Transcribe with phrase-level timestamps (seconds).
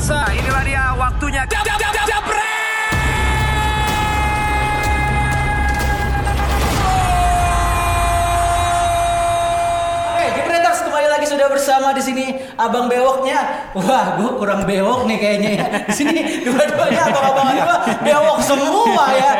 [0.00, 1.42] pemirsa, inilah dia waktunya.
[1.44, 1.89] Jab, jab, jab,
[11.70, 12.24] bersama di sini
[12.58, 13.70] Abang Bewoknya.
[13.78, 15.66] Wah, gue kurang bewok nih kayaknya ya.
[15.86, 19.32] Di sini dua-duanya abang-abang gua bewok semua ya.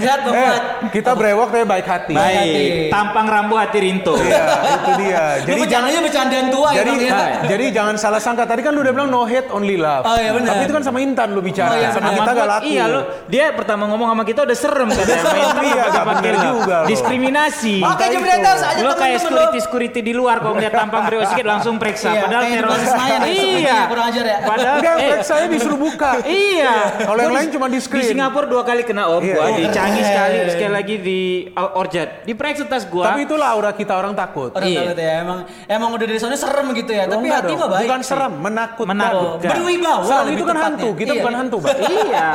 [0.00, 0.56] Lihat Bang Eh,
[0.88, 2.14] kita brewok tapi baik hati.
[2.16, 2.32] hati.
[2.48, 4.16] Baik, tampang rambu hati Rinto.
[4.16, 5.20] Iya, itu dia.
[5.20, 7.36] Lu Jadi jangan bercandanya bercandaan tua ya jadi, Bang ya.
[7.44, 8.48] jadi jangan salah sangka.
[8.48, 10.08] Tadi kan lu udah bilang no hate only love.
[10.08, 10.56] Oh, iya, benar.
[10.56, 11.68] Tapi itu kan sama Intan lu bicara.
[11.68, 12.64] Oh, iya, sama kita gak laku.
[12.66, 15.22] Iya lo, dia pertama ngomong sama kita udah serem katanya.
[15.28, 16.78] Main Iya, gak bener juga.
[16.88, 17.74] Diskriminasi.
[17.84, 18.40] Oke, ajak Lo kayak
[18.96, 19.20] teman-teman lo.
[19.20, 22.08] security security di luar kalau ngeliat tampang beliau sedikit langsung periksa.
[22.08, 22.86] Iya, Padahal kayak di teroris.
[22.86, 23.78] Senayan ya, Iya.
[23.86, 24.38] kurang ajar ya.
[24.40, 26.10] Padahal Enggak, eh, saya disuruh buka.
[26.46, 26.74] Iya.
[27.02, 28.06] Kalau yang lain cuma di Di screen.
[28.08, 29.34] Singapura dua kali kena om Iya.
[29.34, 30.06] gua, di Oh, Changi keren.
[30.06, 31.20] sekali, sekali lagi di
[31.52, 32.10] Orchard.
[32.22, 33.10] Di periksa tas gua.
[33.10, 34.54] Tapi itulah aura kita orang takut.
[34.54, 34.80] Orang Iya.
[34.86, 37.04] takut ya, emang emang udah dari sana serem gitu ya.
[37.04, 37.88] Tapi hati mah baik.
[37.88, 38.88] Bukan serem, menakutkan.
[38.88, 39.50] Menakutkan.
[39.50, 41.20] Berwibawa lebih itu kan hantu, kita Iya.
[41.20, 41.74] bukan hantu, Pak.
[41.98, 42.28] iya.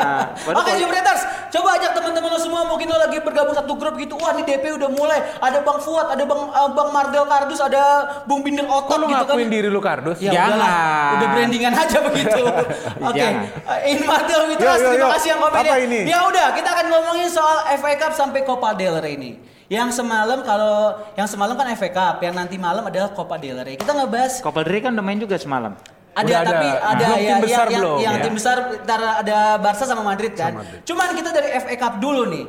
[0.52, 4.18] Oke Jepreters, coba ajak teman-teman lo semua mungkin lo lagi bergabung satu grup gitu.
[4.18, 5.20] Wah ini DP udah mulai.
[5.38, 7.84] Ada Bang Fuad, ada Bang uh, Bang Mardel Kardus, ada
[8.26, 9.28] Bung Binder Otot gitu kan.
[9.28, 10.17] ngakuin diri lu kardus?
[10.17, 10.56] Ya Jangan.
[10.56, 12.42] udahlah, udah brandingan aja begitu.
[13.09, 13.44] Oke, Jangan.
[13.68, 15.78] uh, ini Mardel Mitras, Yo, yo, terima kasih yang komen Apa ya.
[15.81, 16.00] ini?
[16.06, 19.31] Ya udah, kita akan ngomongin soal FA Cup sampai Copa del Rey ini.
[19.68, 23.76] Yang semalam kalau yang semalam kan FA Cup, yang nanti malam adalah Copa del Rey.
[23.76, 25.73] Kita ngebahas Copa del Rey kan udah main juga semalam.
[26.12, 26.50] ada, Udah ada.
[26.52, 28.23] tapi ada ya tim besar yang, belum, yang, yang ya.
[28.28, 30.59] tim besar antara ada Barca sama Madrid kan.
[30.84, 32.46] Cuman kita dari FA Cup dulu nih.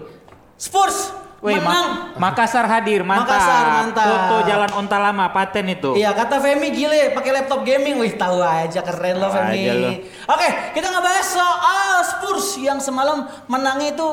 [0.58, 2.14] Spurs Wih, menang.
[2.14, 3.26] Ma- Makassar hadir, mantap.
[3.26, 4.06] Makassar, mantap.
[4.06, 5.90] Toto jalan onta lama, paten itu.
[5.92, 9.66] Iya kata Femi gile pakai laptop gaming, wih tahu aja keren lo Femi.
[9.66, 9.90] lo.
[10.28, 14.08] Oke kita ngebahas soal Spurs yang semalam menangnya itu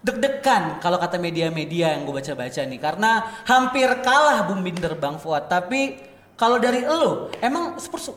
[0.00, 3.10] deg-degan kalau kata media-media yang gue baca-baca nih karena
[3.44, 6.00] hampir kalah Bung Binder Bang Fuad tapi
[6.34, 8.08] kalau dari lo emang Spurs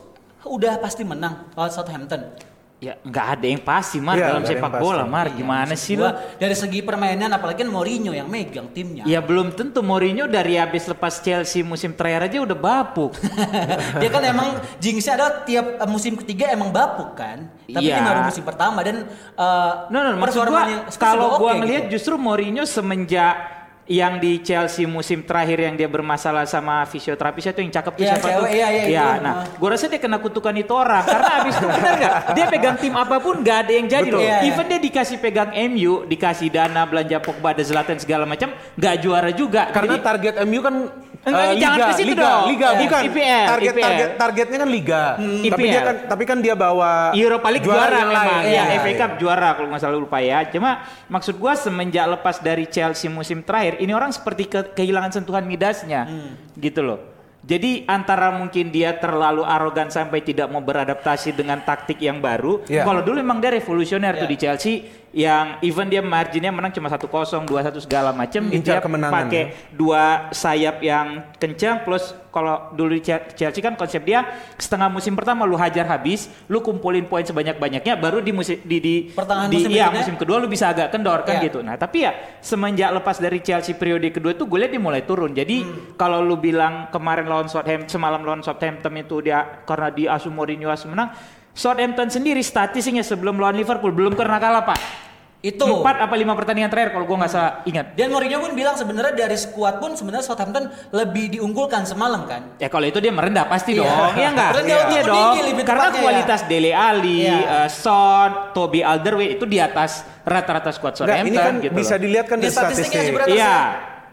[0.42, 2.53] udah pasti menang lawan Southampton.
[2.84, 5.14] Ya, nggak ada yang pasti, Mar, Iya, dalam sepak bola, pasti.
[5.16, 5.26] Mar.
[5.32, 6.12] Gimana maksud sih lo?
[6.36, 9.08] Dari segi permainan apalagi kan Mourinho yang megang timnya.
[9.08, 13.16] Ya belum tentu Mourinho dari habis lepas Chelsea musim terakhir aja udah bapuk.
[14.04, 17.48] dia kan emang jinxnya adalah tiap uh, musim ketiga emang bapuk kan.
[17.64, 17.96] Tapi Iya.
[17.96, 20.68] ini baru musim pertama dan uh, No, no, maksud gua
[21.00, 21.96] kalau juga gua ngelihat gitu.
[21.96, 27.68] justru Mourinho semenjak yang di Chelsea musim terakhir yang dia bermasalah sama fisioterapis itu yang
[27.70, 28.48] cakep tuh Iya, siapa cewek, tuh?
[28.48, 29.20] iya, iya, Ya, itu.
[29.20, 29.44] nah, Ah.
[29.54, 32.14] gua rasa dia kena kutukan itu orang karena abis itu benar nggak?
[32.32, 34.16] Dia pegang tim apa pun nggak ada yang jadi Betul.
[34.16, 34.24] loh.
[34.24, 34.48] Iya, iya.
[34.48, 39.30] Even dia dikasih pegang MU, dikasih dana belanja Pogba, ada Zlatan segala macam, nggak juara
[39.30, 39.68] juga.
[39.68, 40.74] Karena Jadi- target MU kan
[41.24, 42.44] Enggak, eh, jangan ke situ liga, dong.
[42.46, 43.02] liga, Eh, bukan.
[43.02, 43.82] IPL, target IPL.
[43.82, 45.02] target targetnya kan liga.
[45.16, 45.64] Tapi IPL.
[45.66, 48.26] dia kan tapi kan dia bawa Europa League juara, yang memang.
[48.28, 48.42] lain.
[48.44, 48.98] Ya, Iya, FA iya.
[48.98, 50.38] Cup juara kalau nggak salah lupa ya.
[50.46, 50.70] Cuma
[51.06, 56.04] maksud gua semenjak lepas dari Chelsea musim terakhir, ini orang seperti ke- kehilangan sentuhan midasnya.
[56.52, 57.00] Gitu loh.
[57.40, 62.64] Jadi antara mungkin dia terlalu arogan sampai tidak mau beradaptasi dengan taktik yang baru.
[62.64, 62.82] Iya.
[62.82, 64.32] Kalau dulu emang dia revolusioner tuh Iya.
[64.32, 64.74] di Chelsea
[65.14, 67.06] yang even dia marginnya menang cuma 1-0,
[67.46, 67.46] 2-1
[67.78, 73.30] segala macam gitu Incar dia pakai dua sayap yang kencang plus kalau dulu di Chel-
[73.30, 74.26] Chelsea kan konsep dia
[74.58, 78.94] setengah musim pertama lu hajar habis, lu kumpulin poin sebanyak-banyaknya baru di musim di di
[79.14, 80.00] Pertengahan di, musim iya, berikutnya?
[80.02, 81.46] musim kedua lu bisa agak kendor kan Iya.
[81.46, 81.62] gitu.
[81.62, 82.10] Nah, tapi ya
[82.42, 85.30] semenjak lepas dari Chelsea periode kedua tuh gue lihat dia mulai turun.
[85.30, 85.94] Jadi Hmm.
[85.94, 90.66] kalau lu bilang kemarin lawan Southampton semalam lawan Southampton itu dia karena di asu Mourinho
[90.90, 91.14] menang,
[91.54, 95.03] Southampton sendiri statistiknya sebelum lawan Liverpool belum pernah kalah, Pak.
[95.44, 95.60] Itu.
[95.60, 97.92] Empat apa lima pertandingan terakhir kalau gue nggak salah ingat.
[97.92, 102.56] Dan Mourinho pun bilang sebenarnya dari skuad pun sebenarnya Southampton lebih diunggulkan semalam kan.
[102.56, 103.84] Ya kalau itu dia merendah pasti Iya.
[103.84, 104.50] dong, iya enggak?
[104.56, 105.34] Rendah Iya dong.
[105.62, 106.02] Karena tepatnya ya.
[106.02, 107.36] kualitas Dele Ali, Iya.
[107.60, 109.90] eh, Son, Toby Alderweireld itu di atas
[110.22, 112.00] rata-rata squad Enggak, Southampton ini kan gitu bisa loh.
[112.00, 113.56] dilihat kan Di di statistiknya Iya.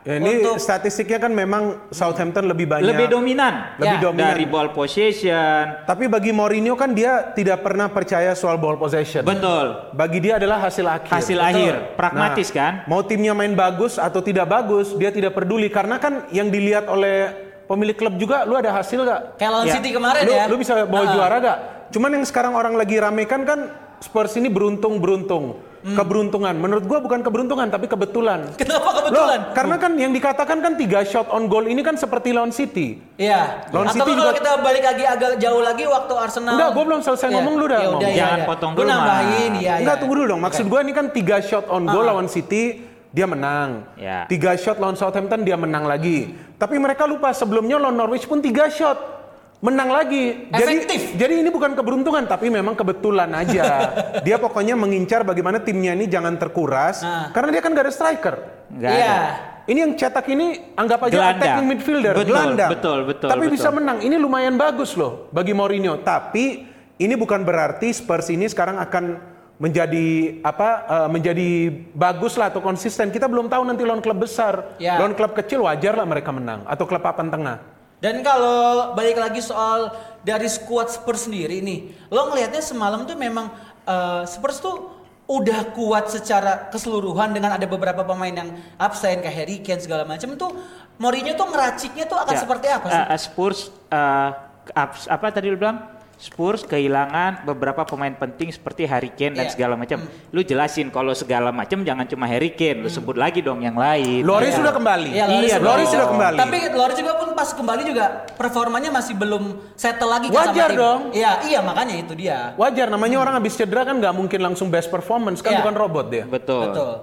[0.02, 2.90] Ya, ini Untuk- statistiknya kan memang Southampton lebih banyak.
[2.90, 3.78] Lebih dominan.
[3.78, 4.02] Lebih Ya.
[4.02, 4.34] dominan.
[4.34, 5.86] Dari ball possession.
[5.86, 9.22] Tapi bagi Mourinho kan dia tidak pernah percaya soal ball possession.
[9.22, 9.94] Betul.
[9.94, 11.14] Bagi dia adalah hasil akhir.
[11.14, 12.74] Hasil akhir, pragmatis Nah, kan?
[12.90, 17.30] Mau timnya main bagus atau tidak bagus, dia tidak peduli karena kan yang dilihat oleh
[17.70, 19.38] pemilik klub juga, lu ada hasil gak?
[19.38, 19.74] Kayak lawan Ya.
[19.78, 20.44] City kemarin lu, ya.
[20.50, 21.14] lu bisa bawa Nah.
[21.14, 21.58] juara gak?
[21.94, 23.60] Cuman yang sekarang orang lagi ramekan kan
[24.02, 25.62] Spurs ini beruntung-beruntung.
[25.82, 25.98] Hmm.
[25.98, 26.54] Keberuntungan.
[26.54, 28.54] Menurut gua bukan keberuntungan tapi kebetulan.
[28.54, 29.40] Kenapa Loh, kebetulan?
[29.52, 33.02] karena kan yang dikatakan kan tiga shot on goal ini kan seperti lawan City.
[33.16, 33.66] Iya.
[33.70, 36.54] Lawan Atau City kalau juga- kita balik lagi agak jauh lagi waktu Arsenal.
[36.54, 37.36] Enggak, gua belum selesai Iya.
[37.36, 38.02] ngomong, lu udah Ya ngomong.
[38.04, 38.46] iya, Jangan iya.
[38.46, 39.62] potong Gua dulu, nambahin, Mas.
[39.62, 40.02] iya, Enggak, iya.
[40.02, 40.42] tunggu dulu dong.
[40.42, 42.10] Maksud gua ini kan tiga shot on goal Ah.
[42.10, 42.64] lawan City,
[43.10, 43.70] dia menang.
[43.96, 44.24] Ya.
[44.26, 46.30] Tiga shot lawan Southampton, dia menang lagi.
[46.56, 49.21] Tapi mereka lupa sebelumnya lawan Norwich pun tiga shot.
[49.62, 50.50] Menang lagi.
[50.50, 51.14] Efektif.
[51.14, 53.94] Jadi, jadi ini bukan keberuntungan, tapi memang kebetulan aja.
[54.26, 57.06] dia pokoknya mengincar bagaimana timnya ini jangan terkuras.
[57.06, 57.30] Ah.
[57.30, 58.36] Karena dia kan gak ada striker.
[58.74, 59.06] Nggak Iya.
[59.06, 59.20] ada.
[59.62, 61.38] Ini yang cetak ini anggap aja Gelandang.
[61.38, 62.70] attacking midfielder, Betul, gelandang.
[62.74, 63.54] betul, betul, Tapi betul.
[63.54, 63.98] bisa menang.
[64.02, 66.02] Ini lumayan bagus loh bagi Mourinho.
[66.02, 66.66] Tapi
[66.98, 69.22] ini bukan berarti Spurs ini sekarang akan
[69.62, 71.50] menjadi apa eh, menjadi
[71.94, 73.14] bagus lah atau konsisten.
[73.14, 74.74] Kita belum tahu nanti lawan klub besar.
[74.82, 74.98] Ya.
[74.98, 77.62] Lawan klub kecil wajar lah mereka menang atau klub papan tengah.
[78.02, 83.54] Dan kalau balik lagi soal dari skuad Spurs sendiri nih, lo ngelihatnya semalam tuh memang
[83.84, 84.90] eh, Spurs tuh
[85.30, 90.34] udah kuat secara keseluruhan dengan ada beberapa pemain yang absen kayak Harry Kane segala macam
[90.36, 90.52] tuh
[90.98, 92.42] Mourinho tuh ngeraciknya tuh akan Ya.
[92.42, 93.00] seperti apa sih?
[93.00, 94.30] Eh, eh, Spurs eh,
[94.76, 95.78] aps- apa tadi lu bilang?
[96.22, 99.54] Spurs kehilangan beberapa pemain penting seperti Harry Kane dan Iya.
[99.58, 100.06] segala macam.
[100.30, 104.22] Lu jelasin kalau segala macam jangan cuma Harry Kane, lu sebut lagi dong yang lain.
[104.22, 105.10] Loris sudah kembali.
[105.10, 105.94] Iya, Iya, Loris dong.
[105.98, 106.38] sudah kembali.
[106.38, 110.70] Tapi Loris juga pun pas kembali juga performanya masih belum settle lagi kan Wajar sama
[110.70, 110.78] tim.
[110.78, 111.00] dong.
[111.10, 112.54] Iya, iya makanya itu dia.
[112.54, 115.66] Wajar namanya orang habis cedera kan nggak mungkin langsung best performance kan Iya.
[115.66, 116.30] bukan robot dia.
[116.30, 116.70] Betul.
[116.70, 116.94] Betul.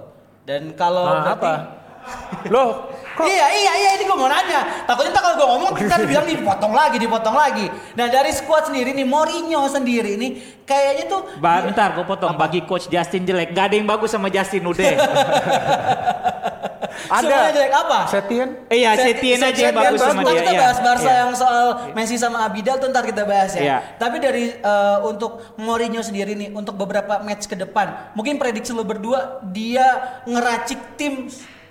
[0.47, 1.51] Dan kalau Nah, berarti- apa?
[2.47, 4.85] Loh, kok Iya iya iya ini gue mau nanya.
[4.85, 7.65] Takutnya ntar kalau gue ngomong kita bilang nih dipotong lagi dipotong lagi.
[7.93, 10.31] Nah dari squad sendiri nih Mourinho sendiri nih
[10.63, 12.31] kayaknya tuh Ba- Bentar, gue potong.
[12.33, 14.87] Bagi coach Justin jelek, gak ada yang bagus sama Justin udah.
[17.09, 17.99] semuanya jelek apa?
[18.07, 18.49] Setien?
[18.67, 20.09] Eh, Iya, Set- Setien aja yang Setien bagus bagus.
[20.09, 20.35] sama dia.
[20.37, 20.59] kita iya.
[20.59, 21.15] bahas Barca Iya.
[21.17, 23.61] yang soal Messi sama Abidal tuh ntar kita bahas ya.
[23.61, 23.77] Iya.
[23.97, 28.83] Tapi dari eh, untuk Mourinho sendiri nih untuk beberapa match ke depan, mungkin prediksi lo
[28.83, 29.85] berdua dia
[30.23, 31.27] ngeracik tim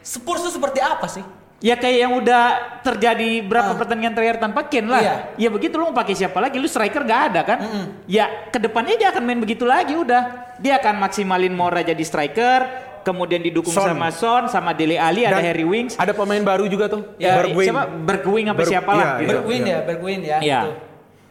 [0.09, 1.21] Spurs tuh seperti apa sih?
[1.59, 2.45] Ya kayak yang udah
[2.81, 3.77] terjadi berapa Ah.
[3.77, 5.03] pertandingan terakhir tanpa Kane lah.
[5.03, 5.15] Iya.
[5.37, 6.57] Ya begitu lu mau pakai siapa lagi?
[6.57, 7.59] Lu striker gak ada kan?
[8.07, 10.55] Ya ke depannya dia akan main begitu lagi udah.
[10.57, 12.61] Dia akan maksimalin Mora jadi striker,
[13.03, 13.85] kemudian didukung Son.
[13.85, 15.99] sama Son, sama Dele Ali, ada Harry Wings.
[15.99, 17.03] Ada pemain baru juga tuh.
[17.19, 17.67] Ya, Bergwijn.
[17.69, 17.83] siapa?
[17.91, 19.31] Bergwing apa Ber- siapa lah iya, gitu.
[19.35, 19.71] Bergwijn iya.
[19.71, 20.39] ya, Bergwijn ya.
[20.39, 20.61] Iya.
[20.63, 20.73] gitu.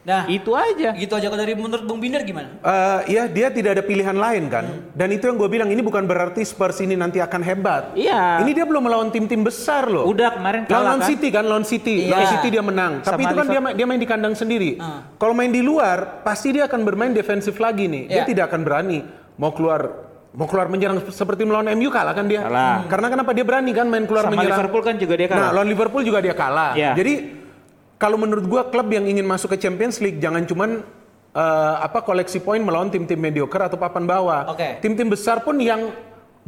[0.08, 0.96] Nah, Itu aja.
[0.96, 2.56] gitu aja kalau dari menurut Bung Binder gimana?
[2.56, 4.64] Eh, ya dia tidak ada pilihan lain kan.
[4.90, 7.92] Dan itu yang gue bilang ini bukan berarti Spurs ini nanti akan hebat.
[7.92, 8.40] Iya.
[8.40, 10.08] Ini dia belum melawan tim-tim besar loh.
[10.08, 11.08] Udah kemarin kalah Lawan kan?
[11.12, 12.08] City kan, lawan City.
[12.08, 12.16] Iya.
[12.16, 12.92] Lawan City dia menang.
[13.04, 14.80] Tapi Sama itu kan dia, dia main di kandang sendiri.
[14.80, 15.04] Ah.
[15.14, 18.08] Kalau main di luar, pasti dia akan bermain defensif lagi nih.
[18.08, 18.24] Dia Iya.
[18.24, 19.04] tidak akan berani
[19.36, 22.44] mau keluar mau keluar menyerang seperti melawan MU kalah kan dia.
[22.44, 22.84] Kalah.
[22.86, 24.56] Karena kenapa dia berani kan main keluar Sama menyerang.
[24.56, 25.50] Liverpool kan juga dia Nah, kalah.
[25.52, 26.72] lawan Liverpool juga dia kalah.
[26.72, 26.92] Iya.
[26.94, 27.14] Jadi
[27.98, 30.86] kalau menurut gua klub yang ingin masuk ke Champions League jangan cuman
[31.34, 34.54] eh, apa koleksi poin melawan tim-tim mediocre atau papan bawah.
[34.54, 34.78] Oke.
[34.80, 35.90] Tim-tim besar pun yang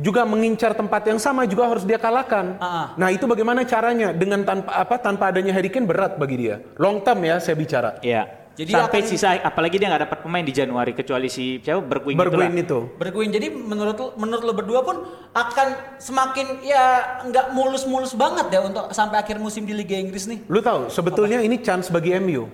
[0.00, 2.56] juga mengincar tempat yang sama juga harus dia kalahkan.
[2.56, 2.87] Ah, ah.
[2.97, 4.17] Nah, itu bagaimana caranya?
[4.17, 6.56] Dengan tanpa apa tanpa adanya Harry Kane berat bagi dia.
[6.81, 8.00] Long term ya saya bicara.
[8.00, 8.39] Iya.
[8.60, 12.12] Jadi Sampai akan- sisa apalagi dia nggak dapat pemain di Januari kecuali si siapa Bergwing
[12.12, 12.60] Bergwijn itulah.
[12.60, 12.78] itu.
[12.94, 14.96] Berguin jadi menurut lo, menurut lo berdua pun
[15.32, 16.84] akan semakin ya
[17.24, 20.44] nggak mulus-mulus banget ya untuk sampai akhir musim di Liga Inggris nih.
[20.44, 22.52] Lu tahu, sebetulnya ini chance bagi MU.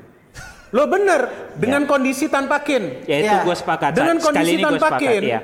[0.68, 3.02] Lo bener, dengan kondisi tanpa Kane.
[3.04, 3.42] Ya itu Iya.
[3.42, 3.90] gue sepakat.
[3.92, 5.40] Dengan Sekali kondisi tanpa sepakat, Kane, ya.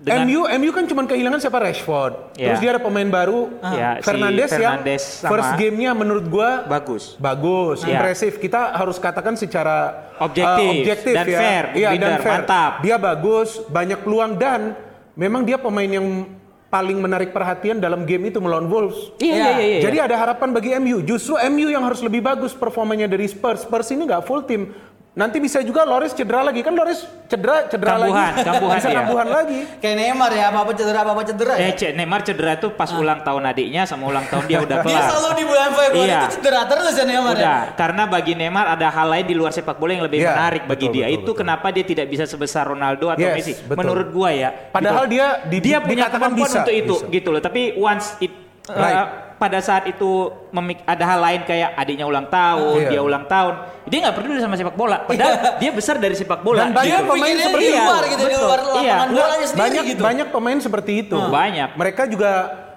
[0.00, 2.32] Dengan- MU MU kan cuma kehilangan siapa Rashford.
[2.32, 2.46] Iya.
[2.48, 6.64] Terus dia ada pemain baru, Ya, si Fernandes, yang Fernandes sama- first gamenya menurut gua
[6.64, 7.20] bagus.
[7.20, 8.00] bagus, Iya.
[8.00, 8.32] impresif.
[8.36, 11.38] Kita harus katakan secara Objektif uh, objektif dan ya.
[11.38, 12.32] fair, Iya, dan fair.
[12.40, 12.72] mantap.
[12.80, 14.72] Dia bagus, banyak peluang dan
[15.12, 16.32] memang dia pemain yang
[16.66, 19.12] paling menarik perhatian dalam game itu melawan Wolves.
[19.18, 19.34] Iya, Iya.
[19.34, 19.66] iya, iya.
[19.66, 19.80] iya.
[19.82, 21.02] Jadi ada harapan bagi MU.
[21.02, 23.66] Justru MU yang harus lebih bagus performanya dari Spurs.
[23.66, 24.70] Spurs ini nggak full tim.
[25.10, 28.46] Nanti bisa juga Loris cedera lagi kan Loris cedera cedera Kambuhan, lagi.
[28.46, 28.96] kambuhan bisa dia.
[28.96, 29.58] kambuhan lagi.
[29.76, 31.66] Kayak Neymar ya, apa-apa cedera, apa-apa cedera ya.
[31.66, 34.86] Eh, Cek, Neymar cedera tuh pas ulang tahun adiknya sama ulang tahun dia udah Dia
[34.86, 35.10] kelar.
[35.10, 36.18] selalu di bulan Februari Iya.
[36.20, 37.42] itu cedera terus ya Neymar ya.
[37.42, 40.62] Udah, karena bagi Neymar ada hal lain di luar sepak bola yang lebih Iya, menarik
[40.64, 41.04] bagi betul, dia.
[41.04, 41.34] betul, itu betul.
[41.36, 43.52] kenapa dia tidak bisa sebesar Ronaldo atau Yes, Messi.
[43.58, 43.76] betul.
[43.76, 44.50] Menurut gua ya.
[44.70, 45.14] Padahal gitu.
[45.16, 47.10] dia di, dia punya kemampuan bisa untuk itu bisa.
[47.10, 47.42] gitu loh.
[47.42, 48.30] Tapi once it
[48.70, 49.08] uh, Right.
[49.36, 50.10] pada saat itu
[50.50, 52.88] memik- ada hal lain kayak adiknya ulang tahun, Iya.
[52.88, 54.96] dia ulang tahun, dia nggak peduli sama sepak bola.
[55.02, 56.62] Padahal dia besar dari sepak bola.
[56.62, 57.80] Dan banyak Dia pemain pikirnya seperti itu.
[57.82, 58.68] luar gitu, di luar Iya.
[58.68, 60.02] lapangan bolanya sendiri banyak gitu.
[60.02, 61.16] banyak pemain seperti itu.
[61.18, 61.70] Banyak.
[61.72, 62.30] Mereka juga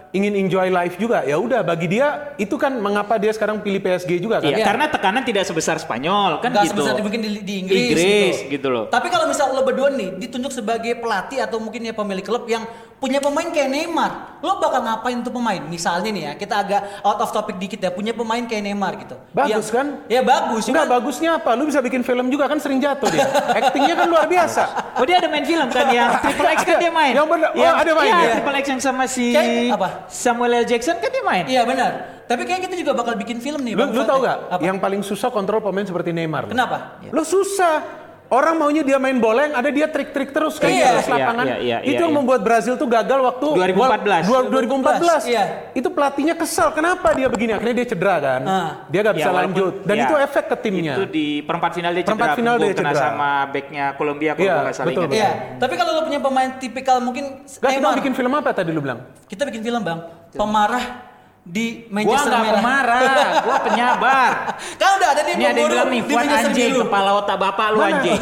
[0.09, 1.25] ingin enjoy life juga.
[1.25, 4.45] Ya udah bagi dia itu kan mengapa dia sekarang pilih PSG juga kan.
[4.45, 4.65] Iya, Iya.
[4.65, 6.79] karena tekanan tidak sebesar Spanyol kan Nggak gitu.
[6.79, 8.85] sebesar mungkin di, di Inggris, Inggris, gitu loh.
[8.87, 12.61] Tapi kalau misal lo berdua nih ditunjuk sebagai pelatih atau mungkin ya pemilik klub yang
[13.03, 15.59] punya pemain kayak Neymar, lo bakal ngapain tuh pemain?
[15.59, 19.19] Misalnya nih ya, kita agak out of topic dikit ya, punya pemain kayak Neymar gitu.
[19.29, 19.87] Bagus Yang- kan?
[20.07, 20.63] Ya bagus.
[20.63, 21.51] Enggak cuman- bagusnya apa?
[21.53, 23.27] Lu bisa bikin film juga kan sering jatuh dia.
[23.59, 24.63] Actingnya kan luar biasa.
[24.95, 27.11] Oh dia ada main film kan yang Triple X kan dia main.
[27.11, 28.31] Yang bener- oh, ada main Iya, dia.
[28.39, 29.87] Triple X yang sama si Kayak apa?
[30.07, 30.65] Samuel L.
[30.65, 31.43] Jackson kan dia main.
[31.43, 31.91] Iya benar.
[32.23, 33.75] Tapi kayaknya kita juga bakal bikin film nih.
[33.75, 34.31] Lu, Bang lu tau ya.
[34.31, 34.37] gak?
[34.47, 34.61] Apa?
[34.63, 36.47] Yang paling susah kontrol pemain seperti Neymar.
[36.47, 37.03] Kenapa?
[37.11, 38.02] Lo susah.
[38.25, 40.81] Orang maunya dia main bola yang ada dia trik-trik terus kayak Iya.
[40.81, 41.45] di atas lapangan.
[41.45, 42.17] iya, iya, itu iya, yang iya.
[42.17, 44.23] membuat Brazil tuh gagal waktu 2014.
[44.25, 45.21] Dua- 2014.
[45.23, 45.43] Iya.
[45.71, 46.73] Itu pelatihnya kesal.
[46.73, 47.53] Kenapa dia begini?
[47.53, 48.41] Akhirnya dia cedera kan.
[48.43, 48.69] Ah.
[48.89, 49.73] Dia gak bisa walaupun- lanjut.
[49.85, 50.93] Dan ya, itu efek ke timnya.
[50.95, 52.39] Itu di perempat final dia Perempat cedera.
[52.41, 52.97] final dia cedera.
[52.97, 55.05] sama backnya Kolombia kalau Iya, nggak salah betul.
[55.13, 55.31] Iya.
[55.61, 59.05] Tapi kalau lo punya pemain tipikal mungkin Gak kita bikin film apa tadi lu bilang?
[59.25, 59.99] Kita bikin film bang.
[60.33, 61.12] Pemarah
[61.43, 62.55] di Gua Manchester nggak Merah.
[62.55, 64.31] pemarah, gua penyabar.
[64.79, 66.81] kan udah ada nih Ini ada yang bilang nih, di Fuad anjing, biru.
[66.87, 68.19] kepala otak bapak lu anjing.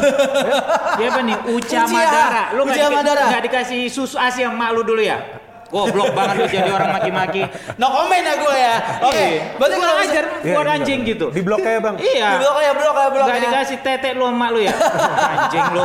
[0.98, 1.36] Siapa nih?
[1.46, 1.80] Uca.
[1.86, 2.44] Madara.
[2.52, 3.38] Lu nggak Madara.
[3.38, 5.22] dikasih susu asi yang mak lu dulu ya?
[5.72, 7.42] Goblok banget lu jadi orang maki-maki.
[7.78, 8.74] No comment ya gue ya.
[9.00, 9.16] Oke.
[9.16, 9.40] Iya.
[9.56, 10.74] Berarti Gua kalau ajar Iya, Fuad iya.
[10.76, 11.26] anjing gitu.
[11.30, 11.94] Di blok ya bang.
[11.96, 12.28] Iya.
[12.36, 13.44] blok ya blok ya blok Nggak ya.
[13.48, 14.74] dikasih tete lu sama lu ya?
[15.32, 15.84] anjing lu.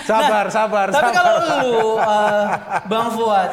[0.00, 1.18] Sabar, sabar, Nah, Tapi sabar.
[1.20, 2.46] kalau lu uh,
[2.86, 3.50] Bang Fuad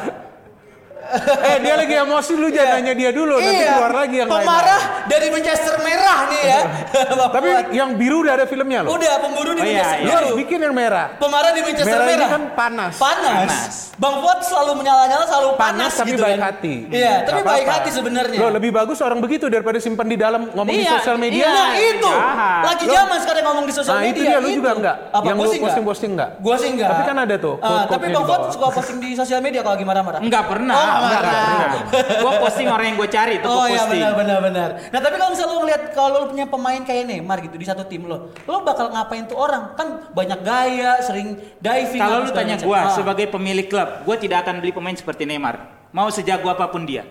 [1.40, 4.38] eh dia lagi emosi lu jangan nanya dia dulu, nanti iya, keluar lagi yang lain.
[4.38, 6.60] pemarah dari Manchester Merah nih ya.
[7.36, 8.90] Tapi yang biru udah ada filmnya loh.
[8.92, 10.16] udah pemburu di Oh, iya, Manchester Lu Biru.
[10.16, 11.06] harus bikin yang merah.
[11.16, 12.18] Pemarah di Manchester Merah Merah.
[12.18, 12.92] ini kan panas.
[12.96, 13.34] Panas.
[13.38, 13.74] Panas.
[13.96, 16.46] Bang Fuad selalu menyala-nyala selalu panas, Panas tapi gitu baik kan.
[16.46, 16.74] hati.
[16.90, 17.76] Iya, tapi baik apa-apa.
[17.78, 18.38] hati sebenarnya.
[18.38, 21.40] Loh, lebih bagus orang begitu daripada simpan di dalam ngomong di Iya, sosial media.
[21.40, 21.48] iya.
[21.48, 22.60] Nah itu, Jahat.
[22.66, 24.12] lagi Lo- zaman sekarang ngomong di sosial Nah, media.
[24.12, 24.96] itu dia, lu juga enggak?
[25.10, 26.30] Apa Yang lu posting-posting enggak?
[26.38, 26.88] Gua sih enggak.
[26.90, 29.74] Tapi kan ada tuh, Ah, tapi di Bang Fuad suka posting di sosial media kalau
[29.74, 30.20] lagi marah-marah.
[30.20, 30.74] Enggak pernah.
[30.96, 31.70] Oh, nggak Enggak.
[32.18, 34.00] Gua posting orang yang gue cari itu Oh gua iya posting.
[34.00, 34.68] benar benar benar.
[34.88, 37.82] Nah tapi kalau misalnya lo ngeliat kalau lo punya pemain kayak Neymar gitu di satu
[37.84, 39.72] tim lo, lo bakal ngapain tuh orang?
[39.74, 41.98] Kan banyak gaya, sering diving.
[41.98, 42.90] Kalau segala tanya gua Ah.
[42.90, 45.56] sebagai pemilik klub, gua tidak akan beli pemain seperti Neymar.
[45.90, 47.04] Mau sejago apa pun dia.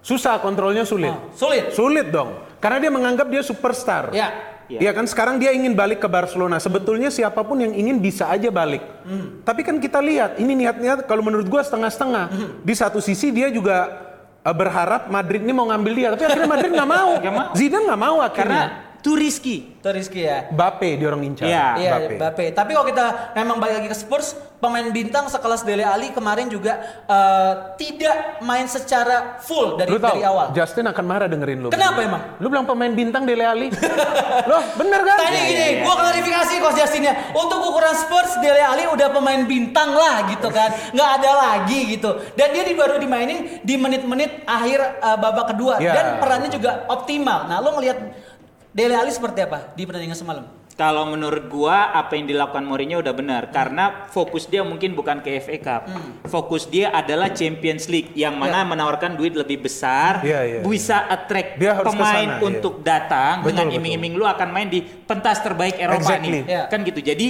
[0.00, 1.08] Susah kontrolnya sulit.
[1.08, 1.72] Ah, sulit.
[1.72, 2.36] Sulit dong.
[2.60, 4.12] Karena dia menganggap dia superstar.
[4.12, 4.53] Ya.
[4.68, 6.60] Iya kan sekarang dia ingin balik ke Barcelona.
[6.60, 8.84] Sebetulnya siapa pun yang ingin bisa aja balik.
[9.04, 9.40] Hmm.
[9.44, 12.24] Tapi kan kita lihat ini niatnya kalau menurut gua setengah-setengah.
[12.32, 12.48] Hmm.
[12.60, 13.88] Di satu sisi dia juga
[14.44, 17.10] eh, berharap Madrid ini mau ngambil dia, tapi akhirnya Madrid nggak mau.
[17.18, 17.48] Mau.
[17.56, 19.76] Zidane nggak mau Karena too risky.
[19.76, 20.48] Itu Rizky ya.
[20.48, 21.44] Bape dia orang incar.
[21.44, 21.66] Iya.
[21.76, 22.14] Iya, Mbappe.
[22.16, 22.44] Mbappe.
[22.56, 23.04] Tapi kalau kita
[23.36, 28.64] memang balik lagi ke Spurs, pemain bintang sekelas Dele Alli kemarin juga eh, tidak main
[28.64, 30.56] secara full dari Lu tahu, dari awal.
[30.56, 31.68] Justin akan marah dengerin lu.
[31.68, 32.22] Kenapa emang?
[32.40, 33.68] Lu bilang pemain bintang Dele Alli.
[34.50, 35.16] Loh, bener kan?
[35.20, 35.84] Tadi Iya, gini, iya.
[35.84, 37.12] gua klarifikasi Coach Justinnya.
[37.36, 40.72] Untuk ukuran Spurs, Dele Alli udah pemain bintang lah gitu kan.
[40.96, 42.08] Nggak ada lagi gitu.
[42.32, 45.76] Dan dia di- baru dimainin di menit-menit akhir eh, babak kedua.
[45.76, 45.92] Iya.
[45.92, 47.52] Dan perannya juga optimal.
[47.52, 48.00] Nah, lo ngelihat
[48.74, 50.44] Dele Alli seperti apa di pertandingan semalam?
[50.74, 55.38] Kalau menurut gua apa yang dilakukan Mourinho udah benar karena fokus dia mungkin bukan ke
[55.38, 55.82] FA Cup.
[56.26, 61.62] Fokus dia adalah Champions League yang mana menawarkan duit lebih besar, Iya, iya, bisa attract
[61.62, 62.38] Dia pemain ke sana, iya.
[62.42, 66.42] untuk datang Betul, dengan iming-iming lu akan main di pentas terbaik Eropa Exactly.
[66.42, 66.42] nih.
[66.50, 66.62] Iya.
[66.66, 66.98] Kan gitu.
[66.98, 67.26] Jadi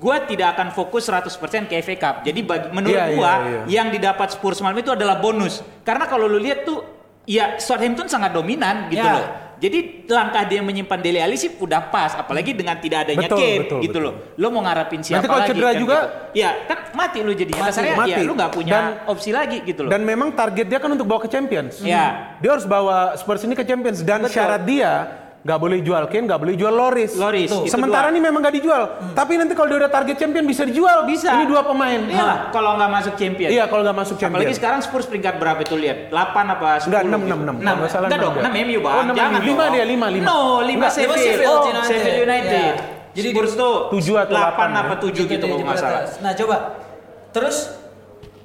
[0.00, 2.14] gua tidak akan fokus 100% ke FA Cup.
[2.24, 3.60] Jadi bagi, menurut iya, gua iya.
[3.68, 5.60] yang didapat Spurs malam itu adalah bonus.
[5.84, 6.80] Karena kalau lu lihat tuh
[7.28, 9.20] ya Southampton sangat dominan gitu Ya.
[9.20, 9.28] loh.
[9.56, 13.56] Jadi langkah dia menyimpan Dele Alli sih udah pas, apalagi dengan tidak adanya Betul, Kane
[13.64, 14.02] betul, gitu betul.
[14.04, 14.14] loh.
[14.36, 15.50] Lo mau ngarapin siapa Nanti kalau lagi?
[15.50, 16.36] cedera kan juga- gitu.
[16.36, 17.52] Ya kan mati lu jadi.
[17.56, 18.10] Mati, Kasarnya mati.
[18.12, 19.90] ya lu nggak punya Dan- opsi lagi gitu loh.
[19.90, 21.80] Dan memang target dia kan untuk bawa ke Champions.
[21.80, 22.36] Ya.
[22.36, 24.34] Dia harus bawa Spurs ini ke Champions dan Betul.
[24.36, 24.92] syarat dia
[25.46, 27.14] nggak boleh jual Kane, nggak boleh jual Loris.
[27.14, 27.70] Loris, Tuh.
[27.70, 28.82] Sementara ini memang nggak dijual.
[29.14, 31.06] Tapi nanti kalau dia udah target champion bisa dijual.
[31.06, 31.38] Bisa.
[31.38, 32.02] Ini dua pemain.
[32.02, 33.54] Iyalah, kalau nggak masuk champion.
[33.54, 34.42] Iya, kalau nggak masuk champion.
[34.42, 36.10] Apalagi sekarang Spurs peringkat berapa itu lihat?
[36.10, 36.18] 8
[36.50, 36.90] apa 10?
[36.90, 37.30] Enggak, 6, gitu.
[37.30, 37.62] 6, 6.
[37.62, 37.76] Enam.
[37.78, 38.50] Kalau salah Enggak enam dong, dia.
[38.50, 38.90] 6 MU bang.
[38.90, 39.46] Oh, enam Jangan MU.
[39.46, 39.72] Lima dong.
[39.72, 40.24] dia, lima, lima.
[40.26, 41.46] No, 5 Enggak, lima Sheffield.
[41.46, 41.84] Oh.
[41.86, 42.50] Sheffield United.
[42.50, 42.94] Iya.
[43.16, 45.08] Jadi Spurs tuh Tujuh atau 8 delapan apa ya.
[45.08, 46.02] 7 gitu kalau nggak salah.
[46.20, 46.56] Nah coba,
[47.30, 47.56] terus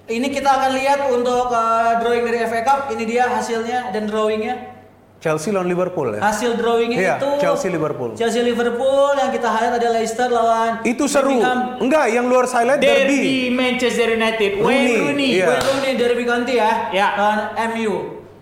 [0.05, 2.79] ini kita akan lihat untuk eh, drawing dari FA Cup.
[2.93, 4.80] Ini dia hasilnya dan drawingnya.
[5.21, 6.21] Chelsea lawan Liverpool ya.
[6.25, 8.17] Hasil drawingnya Iya, itu Chelsea Liverpool.
[8.17, 11.37] Chelsea Liverpool yang kita highlight ada Leicester lawan Itu seru.
[11.37, 11.77] Birmingham.
[11.77, 13.05] Enggak, yang luar highlight derby.
[13.05, 14.51] Derby Manchester United.
[14.65, 15.29] Wayne Rooney.
[15.37, 15.45] Iya.
[15.45, 16.89] Wayne Rooney derby ganti ya.
[16.89, 17.07] Ya.
[17.13, 17.95] Lawan MU.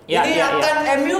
[0.08, 1.20] Ya, Ini ya, akan MU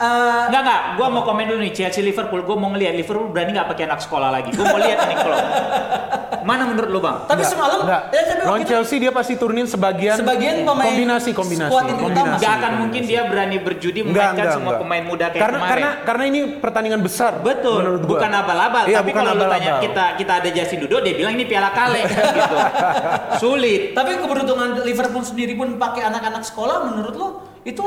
[0.00, 2.40] eh, Enggak enggak, gua mau komen dulu nih Chelsea Liverpool.
[2.40, 4.50] Gua mau ngelihat Liverpool berani nggak pakai anak sekolah lagi.
[4.50, 5.38] Gua mau lihat nih kalau
[6.40, 7.20] mana menurut lu bang?
[7.22, 8.02] tapi Enggak, semalam enggak.
[8.08, 12.00] ya, tapi Lawan Chelsea dia pasti turunin sebagian sebagian pemain kombinasi kombinasi utama.
[12.00, 12.40] kombinasi.
[12.40, 14.80] Nggak akan mungkin dia berani berjudi Enggak, memainkan enggak, semua enggak.
[14.80, 15.70] pemain muda kayak karena, kemarin.
[15.76, 17.32] Karena karena ini pertandingan besar.
[17.38, 18.10] Betul, menurut gua.
[18.16, 18.82] bukan abal-abal.
[18.88, 21.70] Iya, tapi bukan kalau lu tanya kita kita ada Justin Dudo, dia bilang ini piala
[21.70, 22.00] kale
[22.40, 22.56] gitu.
[23.36, 23.92] Sulit.
[23.92, 27.28] Tapi keberuntungan Liverpool sendiri pun pakai anak-anak sekolah menurut lo
[27.62, 27.84] itu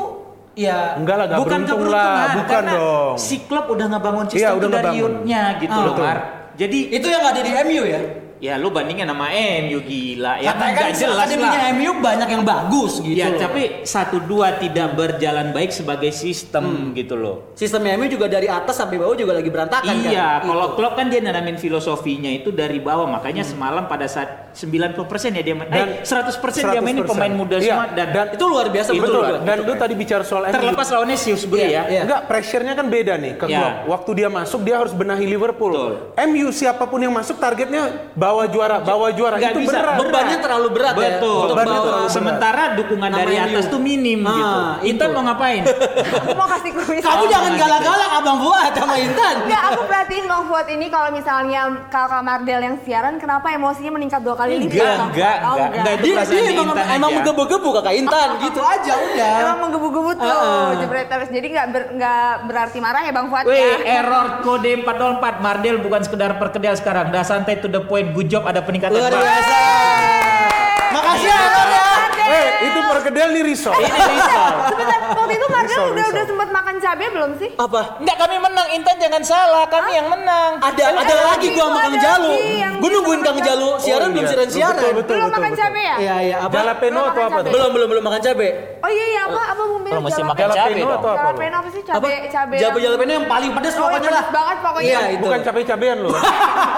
[0.54, 3.14] ya Enggak lah, gak bukan beruntung lah, bukan dong.
[3.18, 5.96] si klub udah ngebangun sistem Iya, itu udah dari youth-nya gitu loh.
[5.96, 6.18] Mar.
[6.54, 8.02] Jadi itu yang ada di MU ya.
[8.38, 11.72] ya lu bandingin sama MU gila ya Katanya kan kan nggak jelas lah.
[11.72, 13.40] MU banyak yang bagus gitu Ya, loh.
[13.40, 17.56] tapi satu dua tidak berjalan baik sebagai sistem gitu loh.
[17.56, 19.96] sistem MU juga dari atas sampai bawah juga lagi berantakan kan.
[20.06, 20.76] Iya, kalau Itu.
[20.76, 24.96] klub kan dia nanamin filosofinya itu dari bawah, makanya semalam pada saat 90%
[25.34, 27.10] ya dia main, Dan eh 100%, dia mainin 100%.
[27.10, 29.22] pemain muda Iya, semua dan, dan- itu luar biasa Itu betul.
[29.24, 29.38] Betul.
[29.44, 30.54] Dan lu tadi bicara soal MU.
[30.54, 31.84] terlepas lawannya Shrewsbury Iya, ya.
[31.90, 32.02] iya.
[32.04, 33.86] Enggak, pressure-nya kan beda nih ke Iya.
[33.86, 35.74] Waktu dia masuk dia harus benahi Liverpool.
[35.74, 35.94] Betul.
[36.28, 37.82] MU siapa pun yang masuk targetnya
[38.14, 39.74] bawa juara, bawa juara Nggak itu bisa.
[39.76, 39.98] berat.
[39.98, 41.02] Bebannya terlalu berat ya.
[41.10, 41.34] Betul.
[41.34, 41.82] untuk Bebannya bawa.
[41.84, 42.14] terlalu berat.
[42.14, 43.46] Sementara dukungan Nama dari MU.
[43.48, 44.46] atas tuh minim Ah, gitu.
[44.54, 44.90] itu.
[44.92, 45.62] Intan mau ngapain?
[45.64, 47.02] Aku mau kasih kuis.
[47.02, 49.36] Kamu jangan galak-galak Abang Fuad sama Intan.
[49.44, 54.20] Enggak, aku perhatiin Bang Fuad ini kalau misalnya kakak Mardel yang siaran, kenapa emosinya meningkat
[54.20, 54.66] dua kali lipat?
[54.66, 55.38] Enggak, enggak?
[55.40, 55.96] Oh, enggak, enggak.
[55.96, 59.34] Dia, dia di emang, emang menggebu-gebu kakak Intan gitu aja udah.
[59.40, 60.76] Emang menggebu-gebu tuh, Ah.
[60.78, 61.30] jebret terus.
[61.30, 64.00] Jadi nggak ber- nggak berarti marah ya Bang Fuad Wih, ya?
[64.00, 67.10] error kode 404 Mardel bukan sekedar perkedel sekarang.
[67.10, 68.94] Dah santai to the point, good job ada peningkatan.
[68.94, 69.60] Luar biasa.
[70.92, 71.93] Makasih ya Error ya.
[72.34, 73.74] Eh, itu perkedel nih risol.
[73.76, 74.54] Ini risol.
[74.66, 76.14] Sebentar, waktu itu Mardel Risau, udah risau.
[76.14, 77.50] udah sempat makan cabai belum sih?
[77.56, 77.82] Apa?
[78.02, 78.68] Enggak, kami menang.
[78.74, 80.52] Intan jangan salah, kami yang menang.
[80.60, 82.34] Ada ada, Ada lagi lagi, gua sama Kang Jalu.
[82.82, 84.32] Gua nungguin Kang Jalu siaran belum iya.
[84.32, 84.74] siaran siaran.
[84.74, 85.62] Betul, betul, belum betul, makan betul.
[85.62, 85.96] cabai ya?
[85.96, 86.54] Iya iya apa?
[86.54, 87.52] Jalapeno Belum atau apa cabai.
[87.54, 88.50] Belum belum belum makan cabe.
[88.84, 89.92] Oh iya iya apa apa Bill?
[89.94, 90.64] Kalau masih makan Jalapeno.
[90.64, 91.12] cabai atau apa?
[91.14, 92.58] Jalapeno apa sih cabai cabai?
[92.58, 94.26] Yang- jalapeno yang paling pedas Oh, pokoknya lah.
[94.32, 94.88] banget pokoknya.
[94.90, 95.24] Iya itu.
[95.24, 96.14] Bukan cabai-cabean loh.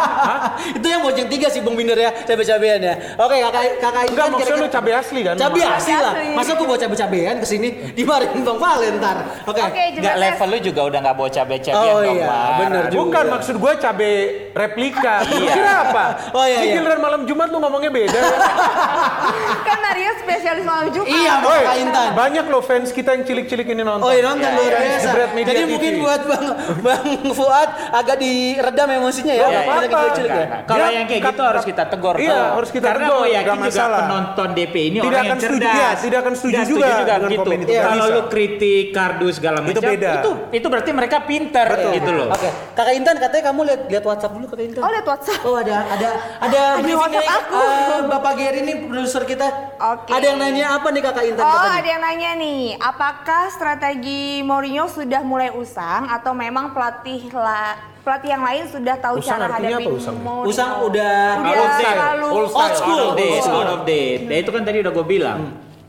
[0.78, 2.94] itu yang bojeng tiga sih Bung Binder ya, cabe-cabean ya.
[3.18, 5.36] Oke, kakak kakak Intan Enggak, maksudnya lu cabai asli kan?
[5.46, 6.14] Cabe asli lah.
[6.34, 9.18] Masa gua bawa cabe-cabean ke sini dimarahin Bang Valen ntar.
[9.44, 9.62] Oke.
[9.62, 12.54] Oke, Enggak jebret level lu juga udah enggak bawa cabai-cabean Oh dong, iya, Mar.
[12.60, 13.00] bener juga.
[13.02, 14.14] Bukan maksud gue cabai
[14.52, 15.16] replika.
[15.24, 16.06] Lu kira apa?
[16.32, 16.76] Oh, iya, Di iya.
[16.76, 18.20] giliran malam Jumat lu ngomongnya beda.
[19.68, 21.10] kan Maria spesialis malam Jumat.
[21.10, 21.34] Iya,
[21.78, 22.10] Intan.
[22.14, 24.06] banyak loh fans kita yang cilik-cilik ini nonton.
[24.06, 24.80] Oh iya nonton Iya, luar iya.
[24.82, 25.10] biasa.
[25.46, 26.46] Jadi mungkin buat Bang
[26.82, 29.48] Bang Fuad agak diredam emosinya ya.
[29.48, 29.72] Apa-apa.
[29.72, 29.84] ya.
[29.88, 30.62] Enggak, enggak.
[30.68, 32.16] Kalau yang kayak gitu harus kita tegur.
[32.20, 32.44] Iya, tuh.
[32.60, 35.64] harus kita Karena tegur, gue yakin juga penonton DP ini Tidak orang akan yang setuju,
[35.64, 35.80] cerdas.
[35.80, 37.40] iya, tidak akan setuju juga dengan gitu.
[37.40, 37.72] komen itu.
[37.76, 40.12] Kalau lu kritik kardus segala Itu macam, beda.
[40.14, 42.28] itu itu berarti mereka pintar gitu loh.
[42.30, 44.82] Oke, Kakak Intan katanya kamu lihat lihat WhatsApp dulu Kakak Intan.
[44.84, 45.42] Oh lihat WhatsApp.
[45.44, 46.10] Oh ada ada
[46.42, 47.56] ada briefing WhatsApp aku.
[47.56, 49.48] eh, Bapak Gary ini produser kita.
[49.78, 50.12] Oke.
[50.12, 54.86] Ada yang nanya apa nih Kakak Intan Oh ada yang nanya nih, apakah strategi Mourinho
[54.86, 59.74] sudah mulai usang atau memang pelatih la, pelatih yang lain sudah tahu Usang cara hadapi
[59.74, 60.18] apa usang?
[60.22, 60.50] Mourinho?
[60.50, 61.88] Usang udah udah Out of date.
[61.90, 63.00] terlalu Old Old school.
[63.00, 63.64] Out of date, Old school.
[63.66, 64.22] out of date.
[64.30, 65.40] Nah, itu kan tadi udah gue bilang.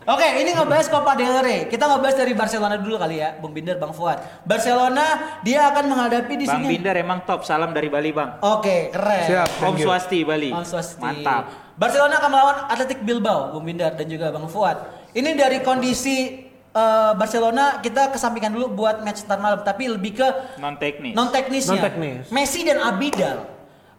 [0.07, 1.67] Oke, ini ngebahas Copa del Rey.
[1.67, 4.23] Kita ngebahas dari Barcelona dulu kali ya, Bung Binder, Bang Fuad.
[4.47, 6.79] Barcelona dia akan menghadapi di Bang sini.
[6.79, 7.43] Binder emang top.
[7.43, 8.39] Salam dari Bali, Bang.
[8.39, 9.27] Oke, keren.
[9.27, 9.67] Siap.
[9.67, 9.75] Om.
[9.75, 10.55] Swasti Bali.
[10.55, 11.03] Om Swasti.
[11.03, 11.75] Mantap.
[11.75, 14.79] Barcelona akan melawan Athletic Bilbao, Bung Bindar dan juga Bang Fuad.
[15.11, 16.46] Ini dari kondisi
[16.77, 20.29] eh, Barcelona kita kesampingkan dulu buat match ntar malam, tapi lebih ke
[20.61, 21.17] Non teknis.
[21.17, 21.81] non teknisnya.
[21.81, 22.29] Non-teknis.
[22.29, 23.57] Messi dan Abidal.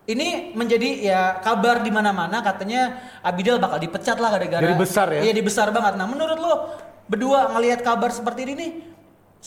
[0.07, 5.19] Ini menjadi ya kabar di mana-mana katanya Abidal bakal dipecat lah gara-gara Jadi besar ya?
[5.27, 5.99] Iya, di besar banget.
[5.99, 6.53] Nah, menurut lo
[7.11, 8.71] berdua ngelihat kabar seperti ini nih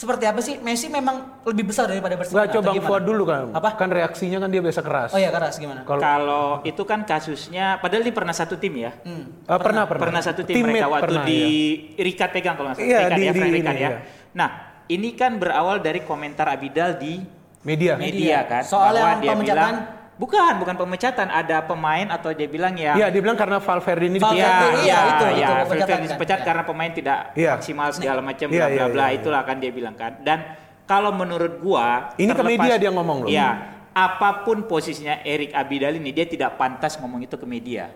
[0.01, 0.57] seperti apa sih?
[0.65, 2.49] Messi memang lebih besar daripada Barcelona.
[2.49, 2.85] Enggak, coba Bang?
[2.89, 3.45] Fuad dulu kan.
[3.53, 3.69] Apa?
[3.77, 5.11] Kan reaksinya kan dia biasa keras.
[5.13, 5.85] Oh iya, keras gimana?
[5.85, 8.97] Kalau Kalau itu kan kasusnya, padahal dia pernah satu tim ya.
[9.05, 9.29] Hmm.
[9.45, 10.03] Eh, pernah, pernah.
[10.09, 12.01] Pernah satu tim Teammate mereka waktu pernah, di ya.
[12.01, 12.89] Rika pegang kalau nggak salah.
[12.89, 13.77] Iya, di- ya, di Frank ini, Rika ya.
[13.77, 13.91] iya.
[14.33, 14.49] Nah,
[14.89, 17.21] ini kan berawal dari komentar Abidal di
[17.61, 18.01] media.
[18.01, 18.65] media kan.
[18.65, 19.77] Soal bahwa yang dia bilang,
[20.20, 21.26] bukan, bukan pemecatan.
[21.26, 22.92] Ada pemain atau dia bilang ya.
[22.94, 24.85] Iya, dia bilang karena Valverde ini Valverde, dipecat.
[24.85, 26.12] iya, ya, itu, ya, itu pemecatan Valverde kan.
[26.12, 26.44] dipecat Iya.
[26.44, 27.52] karena pemain tidak Iya.
[27.56, 30.12] maksimal segala macam Iya, bla iya, bla bla iya, itulah kan dia bilang kan.
[30.20, 30.38] Dan
[30.85, 33.30] kalau menurut gua Ini ke media dia ngomong loh.
[33.30, 33.48] Iya.
[33.90, 37.90] Apa pun posisinya Erik Abidal ini dia tidak pantas ngomong itu ke media.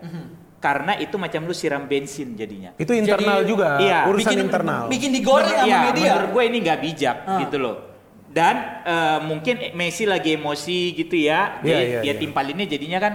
[0.57, 2.73] Karena itu macam lu siram bensin jadinya.
[2.75, 4.83] Itu internal Jadi, juga, iya, urusan bikin, internal.
[4.89, 6.11] Bikin digoreng sama Iya, media.
[6.11, 7.37] menurut gue ini nggak bijak Ah.
[7.37, 7.75] gitu loh.
[8.35, 12.19] Dan eh, mungkin Messi lagi emosi gitu ya, Iya, dia, iya, dia iya.
[12.19, 13.13] timpalinnya jadinya kan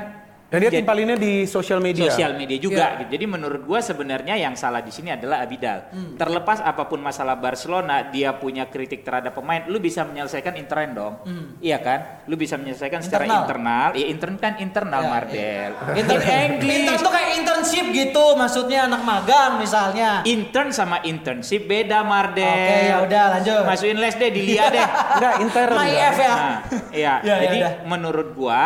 [0.50, 2.10] Dan dia jadi- timpalinnya di sosial media.
[2.10, 2.98] sosial media juga Iya.
[3.00, 3.10] gitu.
[3.12, 5.86] Jadi menurut gua sebenarnya yang salah di sini adalah Abidal.
[5.88, 6.14] Hmm.
[6.16, 11.14] Terlepas apa pun masalah Barcelona, dia punya kritik terhadap pemain, lu bisa menyelesaikan intern dong.
[11.58, 12.00] Iya kan?
[12.26, 13.30] Lu bisa menyelesaikan secara Hmm.
[13.32, 13.48] Internal.
[13.86, 13.88] internal.
[13.94, 15.70] Ya intern kan internal Ya, Mardel.
[16.00, 16.76] Intern, English.
[16.76, 20.10] intern tuh kayak internship gitu, maksudnya anak magang misalnya.
[20.24, 22.42] Intern sama internship beda Mardel.
[22.42, 23.62] Oke, ya udah lanjut.
[23.62, 24.82] Masukin les deh, dilihat deh.
[25.14, 25.74] Enggak, intern.
[25.76, 25.92] My.
[25.92, 26.34] F ya.
[26.34, 26.58] Nah,
[26.90, 27.14] iya.
[27.20, 27.72] Ya, ya Jadi udah.
[27.84, 28.62] menurut gua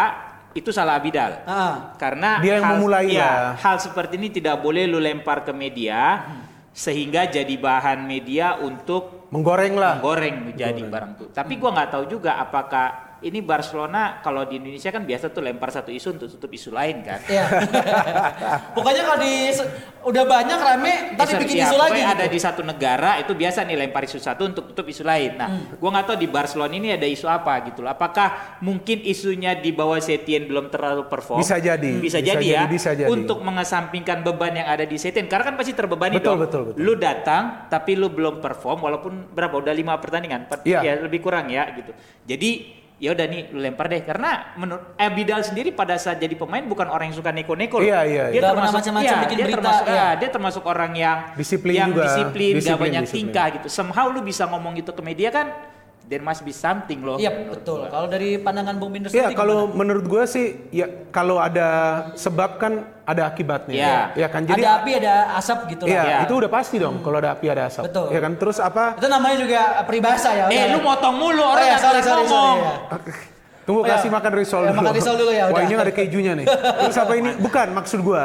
[0.55, 1.43] itu salah Abidal.
[1.45, 1.93] Ah.
[1.99, 3.55] Karena Dia yang hal, memulai ya, lah.
[3.59, 6.25] hal seperti ini tidak boleh lu lempar ke media
[6.71, 9.99] sehingga jadi bahan media untuk Menggoreng lah.
[9.99, 11.29] menggoreng jadi barang tuh.
[11.35, 15.69] Tapi gua nggak tahu juga apakah ini Barcelona kalau di Indonesia kan biasa tuh lempar
[15.69, 17.19] satu isu untuk tutup isu lain kan.
[17.25, 17.45] Iya.
[18.77, 19.35] Pokoknya kalau di
[20.05, 21.97] udah banyak rame, tadi Isu- bikin ya, isu lagi.
[21.99, 22.33] ada gitu.
[22.33, 25.35] di satu negara itu biasa nih lempar isu satu untuk tutup isu lain.
[25.35, 25.75] Nah, Hmm.
[25.75, 27.91] gua nggak tahu di Barcelona ini ada isu apa gitu loh.
[27.91, 31.41] Apakah mungkin isunya di bawah Setien belum terlalu perform?
[31.41, 31.91] Bisa jadi.
[31.97, 32.63] Bisa, Bisa jadi ya.
[32.67, 33.09] bisa jadi.
[33.09, 36.41] Untuk mengesampingkan beban yang ada di Setien karena kan pasti terbebani Betul, dong.
[36.45, 36.79] betul, betul.
[36.79, 40.81] Lu datang tapi lu belum perform walaupun berapa udah lima pertandingan, Empat- Iya.
[40.81, 41.97] ya lebih kurang ya gitu.
[42.23, 42.51] Jadi
[42.95, 46.87] ya udah nih lu lempar deh karena menurut Abidal sendiri pada saat jadi pemain bukan
[46.87, 47.87] orang yang suka neko-neko loh.
[47.91, 48.51] Iya, iya, Dia iya.
[48.55, 49.99] Termasuk macam-macam iya, bikin dia berita, termasuk iya.
[49.99, 52.03] ah, dia termasuk orang yang Disiplin yang juga.
[52.07, 53.19] disiplin, gak Disiplin, banyak disiplin.
[53.27, 53.67] tingkah gitu.
[53.67, 55.74] Somehow lu bisa ngomong itu ke media kan
[56.05, 57.17] there must be something loh.
[57.17, 57.89] Iya betul.
[57.89, 59.77] Kalau dari pandangan Bung Binder Iya, kalau gimana?
[59.77, 61.67] menurut gue sih, ya kalau ada
[62.15, 63.73] sebab kan ada akibatnya.
[63.75, 63.97] Iya.
[64.15, 66.05] Ya kan, jadi ada api ada asap gitu Iya, lah.
[66.07, 66.19] Ya.
[66.23, 67.89] itu udah pasti dong kalau ada api ada asap.
[67.89, 68.07] Betul.
[68.13, 68.95] Ya kan, terus apa?
[68.95, 70.45] Itu namanya juga peribahasa ya.
[70.47, 70.73] Eh, udah.
[70.73, 72.57] lu motong mulu Oh orang ya, nggak sorry, sorry, ngomong.
[72.61, 73.23] sorry, ya.
[73.65, 73.97] Tunggu Oh, ya.
[73.97, 74.81] kasih makan risol Ya, dulu.
[74.85, 76.47] makan risol dulu ya, Wah, ini ada kejunya nih.
[76.85, 77.31] Terus apa ini?
[77.41, 78.25] Bukan, maksud gua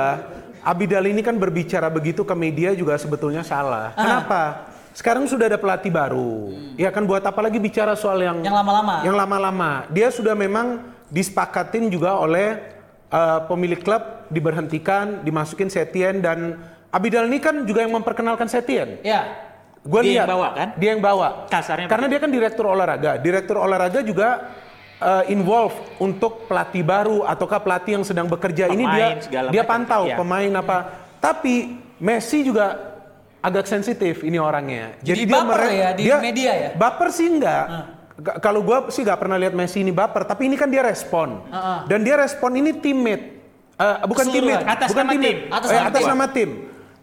[0.59, 3.95] Abidal ini kan berbicara begitu ke media juga sebetulnya salah.
[3.95, 4.67] Kenapa?
[4.93, 6.51] Sekarang sudah ada pelatih baru.
[6.75, 8.95] Ya kan buat apa lagi bicara soal yang Yang lama-lama.
[9.05, 9.71] Yang lama-lama.
[9.93, 12.59] Dia sudah memang disepakatin juga oleh
[13.13, 16.57] uh, pemilik klub diberhentikan, dimasukin Setien dan
[16.89, 18.97] Abidal ini kan juga yang memperkenalkan Setien.
[19.05, 19.45] Ya.
[19.85, 20.69] Gua Dia yang lihat bawa, kan?
[20.75, 21.27] Dia yang bawa.
[21.47, 23.11] Kasarnya Karena dia kan direktur olahraga.
[23.21, 24.51] Direktur olahraga juga
[24.99, 29.63] uh, involve untuk pelatih baru ataukah pelatih yang sedang bekerja ini dia Pemain, segala dia
[29.63, 29.71] macam.
[29.71, 30.15] pantau Iya.
[30.19, 30.77] pemain apa.
[31.19, 31.55] Tapi
[31.99, 32.88] Messi juga
[33.39, 34.95] agak sensitif ini orangnya.
[34.99, 36.69] Jadi baper mere- ya di media ya?
[36.75, 37.65] Baper sih enggak.
[38.19, 41.39] Ga- Kalau gua sih nggak pernah lihat Messi ini baper, tapi ini kan dia respon.
[41.47, 41.79] Heeh.
[41.87, 43.39] Dan dia respon ini teammate.
[43.79, 44.59] Eh, bukan Keseluruhan.
[44.59, 45.39] teammate, Atas bukan nama teammate.
[45.39, 45.55] tim.
[45.55, 46.11] Atas Eh, atas tim.
[46.11, 46.49] nama tim.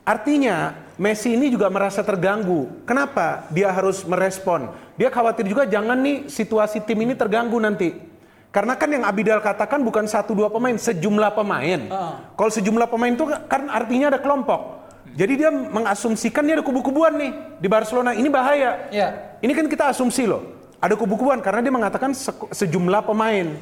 [0.05, 0.57] Artinya
[0.97, 2.69] Messi ini juga merasa terganggu.
[2.85, 3.45] Kenapa?
[3.49, 4.73] Dia harus merespon.
[4.95, 7.93] Dia khawatir juga jangan nih situasi tim ini terganggu nanti.
[8.49, 11.81] Karena kan yang Abidal katakan bukan satu dua pemain, sejumlah pemain.
[12.33, 14.86] Kalau sejumlah pemain itu kan artinya ada kelompok.
[15.15, 18.11] Jadi dia mengasumsikan dia ada kubu-kubuan nih di Barcelona.
[18.13, 18.91] Ini bahaya.
[18.91, 19.39] Iya.
[19.39, 20.43] Ini kan kita asumsi loh.
[20.83, 23.55] Ada kubu-kubuan karena dia mengatakan se- sejumlah pemain.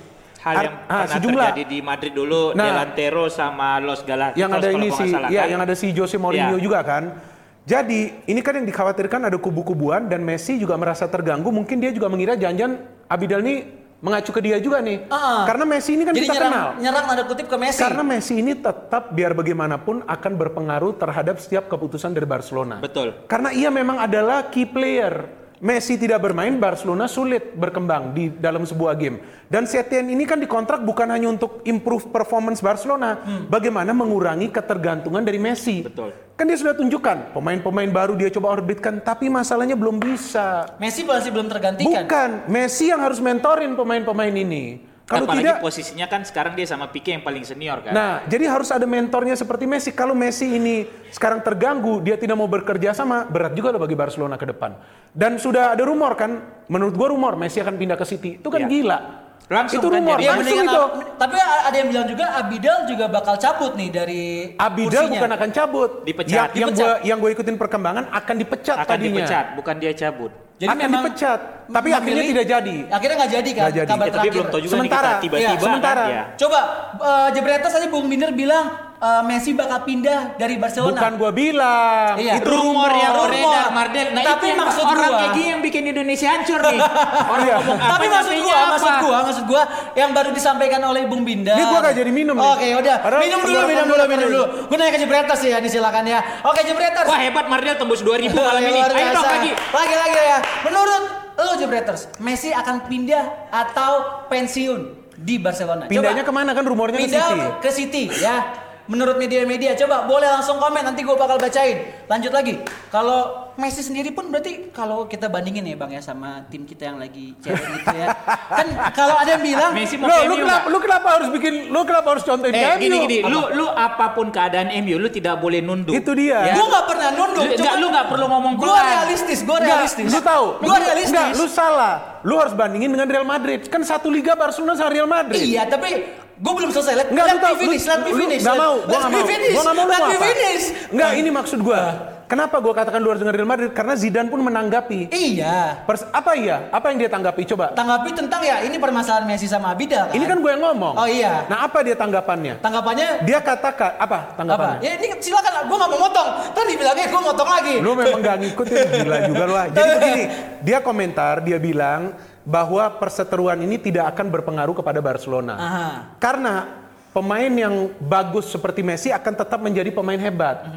[0.44, 2.68] Hal yang Ar- ah, pernah terjadi di Madrid dulu, Nah.
[2.68, 5.52] Delantero sama Los Galacticos yang ada ini salah, ya kan?
[5.57, 6.64] yang ada si Jose Mourinho Iya.
[6.64, 7.16] juga kan.
[7.64, 11.48] Jadi ini kan yang dikhawatirkan ada kubu-kubuan dan Messi juga merasa terganggu.
[11.48, 12.76] Mungkin dia juga mengira jangan
[13.09, 15.08] Abidal ini mengacu ke dia juga nih.
[15.08, 15.48] Ah.
[15.48, 16.68] Karena Messi ini kan Jadi kita nyerang, kenal.
[16.76, 17.80] nyerang tanda kutip ke Messi.
[17.80, 22.84] Karena Messi ini tetap biar bagaimanapun akan berpengaruh terhadap setiap keputusan dari Barcelona.
[22.84, 23.16] Betul.
[23.24, 25.43] Karena ia memang adalah key player.
[25.64, 29.48] Messi tidak bermain, Barcelona sulit berkembang di dalam sebuah game.
[29.48, 35.40] Dan Setien ini kan dikontrak bukan hanya untuk improve performance Barcelona, bagaimana mengurangi ketergantungan dari
[35.40, 35.81] Messi.
[35.81, 36.12] Betul.
[36.37, 40.68] Kan dia sudah tunjukkan pemain-pemain baru dia coba orbitkan, tapi masalahnya belum bisa.
[40.77, 42.05] Messi masih belum tergantikan.
[42.05, 44.92] Bukan, Messi yang harus mentorin pemain-pemain ini.
[45.04, 47.92] Kalau Apalagi tidak, posisinya kan sekarang dia sama Pique yang paling senior kan.
[47.92, 49.92] Nah, jadi harus ada mentornya seperti Messi.
[49.92, 54.40] Kalau Messi ini sekarang terganggu, dia tidak mau bekerja sama, berat juga loh bagi Barcelona
[54.40, 54.80] ke depan.
[55.12, 58.40] Dan sudah ada rumor kan, menurut gua rumor Messi akan pindah ke City.
[58.40, 58.68] Itu kan Iya.
[58.72, 58.98] gila.
[59.44, 60.28] Langsung itu kan rumor, jadi.
[60.40, 60.82] Langsung itu.
[61.20, 64.22] Tapi ada yang bilang juga Abidal juga bakal cabut nih dari
[64.56, 65.12] Abidal kursinya.
[65.20, 65.90] bukan akan cabut.
[66.08, 66.32] Dipecat.
[66.32, 69.20] Yang, yang gua yang gua ikutin perkembangan akan dipecat akan tadinya.
[69.20, 70.32] dipecat, bukan dia cabut.
[70.64, 71.40] Jadi akan memang dipecat.
[71.64, 72.77] Tapi memilih- akhirnya tidak jadi.
[72.88, 73.62] Akhirnya nggak jadi kan?
[73.64, 73.88] Nggak jadi.
[73.88, 74.33] Kabar Ya, tapi terakhir.
[74.35, 76.05] belum tahu juga Sementara, nih kita tiba-tiba iya, sementara.
[76.05, 76.12] kan.
[76.12, 76.22] Ya.
[76.37, 76.61] Coba
[76.98, 78.66] uh, Jebretas tadi Bung Binder bilang
[79.04, 80.96] uh, Messi bakal pindah dari Barcelona.
[80.96, 82.16] Bukan gua bilang.
[82.16, 82.40] Iya.
[82.40, 83.28] Itu rumor yang rumor.
[83.28, 84.06] beredar Mardel.
[84.10, 86.80] Nah Tapi itu yang maksud orang gua- kayak gini yang bikin Indonesia hancur nih.
[87.30, 87.54] Orang Iya.
[87.58, 88.64] ngomong apa Tapi maksud apa?
[88.70, 89.62] maksud gua, maksud gua
[89.92, 91.52] yang baru disampaikan oleh Bung Binder.
[91.52, 92.50] Ini gua nggak jadi minum nih.
[92.50, 92.96] Oke, udah.
[93.20, 94.42] Minum dulu, minum dulu, minum dulu.
[94.66, 96.18] Gua nanya ke Jebretas ya, nih silakan ya.
[96.42, 97.04] Oke, Jebretas.
[97.04, 98.80] Wah hebat Mardel tembus 2000 malam ini.
[98.80, 99.50] Ayo dong lagi.
[99.52, 100.38] Lagi lagi ya.
[100.62, 101.02] Menurut
[101.34, 103.92] lo Jebreters, Messi akan pindah atau
[104.28, 104.80] pensiun
[105.14, 105.84] di Barcelona?
[105.84, 106.30] Pindahnya Coba.
[106.30, 107.40] ke mana kan rumornya ke Pindah City.
[107.58, 108.63] ke City ya.
[108.85, 112.05] Menurut media-media, coba boleh langsung komen nanti gue bakal bacain.
[112.05, 112.61] Lanjut lagi.
[112.92, 116.99] Kalau Messi sendiri pun berarti kalau kita bandingin ya bang ya sama tim kita yang
[116.99, 118.11] lagi cewek gitu ya.
[118.51, 121.81] kan kalau ada yang bilang Messi mau lu, MU kenapa, lu kenapa harus bikin, lu
[121.87, 122.83] kenapa harus contohin Eh MU?
[122.83, 125.94] gini gini, lu lu apa pun keadaan MU lu tidak boleh nunduk.
[125.94, 126.51] Itu dia.
[126.51, 126.55] Ya.
[126.59, 127.47] gue nggak pernah nunduk.
[127.47, 130.11] Lu- nggak, lu nggak perlu ngomong Gue realistis, gue Enggak, realistis.
[130.11, 130.47] lu tahu?
[130.59, 131.14] Gue Lu- realistis.
[131.14, 131.94] Enggak, lu salah.
[132.27, 133.70] Lu harus bandingin dengan Real Madrid.
[133.70, 135.47] Kan satu liga Barcelona sama Real Madrid.
[135.47, 136.94] Iya, tapi gue belum selesai.
[136.97, 138.42] Let, Enggak, let me finish, let me finish.
[138.42, 139.27] Nggak let- mau, nggak me mau.
[139.27, 139.55] finish.
[139.55, 140.27] Gua nggak mau let mau me apa.
[140.27, 140.64] finish.
[140.90, 141.83] Enggak, ini maksud gua.
[142.25, 143.70] Kenapa gua katakan lu harus dengan Real Madrid?
[143.70, 145.12] Karena Zidane pun menanggapi.
[145.12, 145.85] Iya.
[145.85, 146.73] Pers- apa iya?
[146.73, 147.44] Apa yang dia tanggapi?
[147.44, 147.77] Coba.
[147.77, 150.16] Tanggapi tentang ya ini permasalahan Messi sama Abidal kan.
[150.16, 150.94] Ini kan gue yang ngomong.
[150.97, 151.44] Oh iya.
[151.53, 152.64] Nah, apa dia tanggapannya?
[152.64, 154.18] Tanggapannya Dia katakan apa apa?
[154.40, 154.79] tanggapannya?
[154.81, 156.29] Ya ini silakan, gue nggak mau motong.
[156.57, 157.75] Tadi bilangnya gue motong lagi.
[157.85, 159.55] Lu memang gak ngikutin gila juga lu.
[159.77, 160.23] Jadi begini,
[160.64, 165.54] dia komentar, dia bilang bahwa perseteruan ini tidak akan berpengaruh kepada Barcelona.
[165.57, 165.87] Aha.
[166.20, 166.68] Karena
[167.11, 170.68] pemain yang bagus seperti Messi akan tetap menjadi pemain hebat.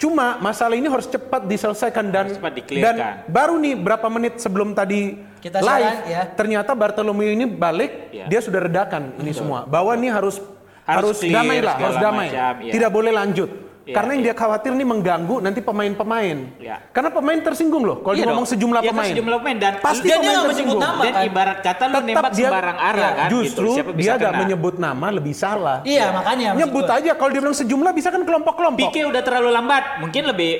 [0.00, 4.74] Cuma masalah ini harus cepat diselesaikan dan Harus cepat dan baru nih berapa menit sebelum
[4.74, 6.22] tadi Kita live siaran, ya.
[6.34, 8.26] ternyata Bartolomeu ini balik Ya.
[8.26, 10.42] dia sudah redakan ini semua bahwa ini harus
[10.82, 12.72] Harus harus, clear, damai lah harus damai macam, ya.
[12.74, 13.50] tidak boleh lanjut
[13.82, 14.26] Ya, karena yang ya.
[14.28, 16.78] dia khawatir nih mengganggu nanti pemain-pemain Ya.
[16.88, 19.98] karena pemain tersinggung loh kalau dia ngomong sejumlah Iya kan pemain sejumlah pemain dan pasti
[19.98, 21.02] Dan dia pemain nggak menyebut tersinggung nama.
[21.02, 21.22] dan kan?
[21.26, 23.74] ibarat kata lu Tetap nembak dia- sembarang arah ya, kan justru gitu.
[23.74, 24.40] Siapa bisa dia gak kena.
[24.40, 26.48] menyebut nama lebih salah Iya makanya.
[26.48, 26.96] maksud nyebut gua.
[26.96, 30.52] aja kalau dia bilang sejumlah bisa kan kelompok-kelompok Pique udah terlalu lambat, mungkin lebih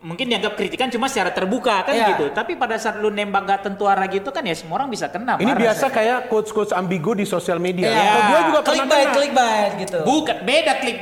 [0.00, 2.06] mungkin dianggap kritikan cuma secara terbuka kan Iya.
[2.10, 2.26] gitu.
[2.28, 5.38] Tapi pada saat lu nembak gak tentu arah gitu kan ya semua orang bisa kena.
[5.38, 5.94] Ini marah biasa saya.
[5.94, 7.86] kayak coach-coach ambigu di sosial media.
[7.86, 8.02] Iya.
[8.02, 9.14] Kalau gue juga pernah Clickbait, kena.
[9.14, 9.98] clickbait gitu.
[10.02, 10.98] Bukan beda klik.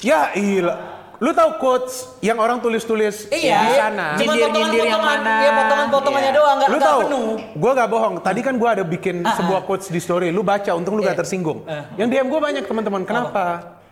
[0.00, 0.92] Ya iya.
[1.24, 3.58] Lu tahu quotes yang orang tulis-tulis Iya.
[3.62, 4.06] di sana?
[4.14, 5.32] Cuma Nyindir-nyindir yang mana.
[5.40, 6.36] Iya, potongan-potongannya Iya.
[6.36, 7.28] doang, nggak Lu tahu, penuh.
[7.54, 8.14] gue gak bohong.
[8.20, 9.64] Tadi kan gue ada bikin Ah, sebuah ah.
[9.64, 10.28] quotes di story.
[10.28, 11.20] Lu baca, untung lu gak Iya.
[11.24, 11.64] tersinggung.
[11.64, 11.82] Eh.
[11.96, 13.02] Yang DM gue banyak teman-teman.
[13.02, 13.44] Kenapa?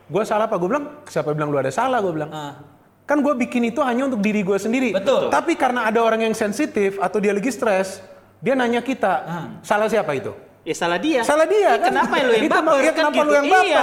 [0.05, 0.55] Gue salah apa?
[0.55, 1.99] Gue bilang, siapa bilang lu ada salah?
[1.99, 2.29] Gue bilang.
[2.29, 2.53] Ah.
[3.03, 4.93] Kan gue bikin itu hanya untuk diri gue sendiri.
[4.93, 5.27] Betul.
[5.27, 8.05] Tapi karena ada orang yang sensitif atau dia lagi stres,
[8.39, 9.45] dia nanya kita, Ah.
[9.61, 10.37] salah siapa itu?
[10.63, 11.25] Ya salah dia.
[11.25, 11.89] Salah dia kan?
[11.89, 12.83] Kenapa lu yang Itu baper?
[12.85, 13.25] kan kenapa gitu.
[13.25, 13.83] lu yang Iya.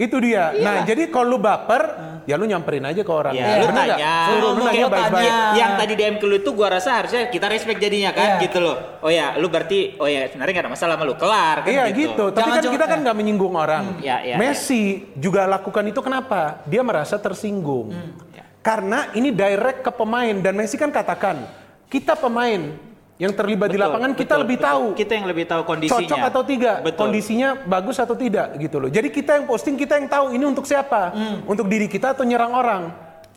[0.00, 0.50] Itu dia.
[0.56, 1.82] Nah, jadi kalau lu baper,
[2.24, 3.36] ya lu nyamperin aja ke orang.
[3.36, 3.96] Ya, lu Bener tanya.
[4.26, 5.28] Suruh lu nanya baik-baik.
[5.28, 5.36] tanya.
[5.54, 8.42] Yang tadi DM ke lu itu gua rasa harusnya kita respect jadinya kan Iya.
[8.42, 8.76] gitu loh.
[9.00, 11.14] Oh ya, lu berarti oh ya sebenarnya gak ada masalah sama lu.
[11.14, 13.84] Kelar kan Iya gitu, tapi Jangan kan kita kan nggak menyinggung orang.
[14.00, 16.64] Ya, ya, Messi juga lakukan itu kenapa?
[16.66, 17.92] Dia merasa tersinggung.
[17.92, 18.12] Hmm.
[18.62, 21.42] Karena ini direct ke pemain dan Messi kan katakan
[21.86, 22.78] kita pemain
[23.22, 24.66] yang terlibat di Betul, lapangan kita betul, lebih betul.
[24.66, 25.98] tahu Kita yang lebih tahu kondisinya.
[26.02, 26.98] cocok atau tidak, Betul.
[26.98, 28.90] kondisinya bagus atau tidak gitu loh.
[28.90, 31.46] Jadi kita yang posting kita yang tahu ini untuk siapa, Hmm.
[31.46, 32.82] untuk diri kita atau nyerang orang.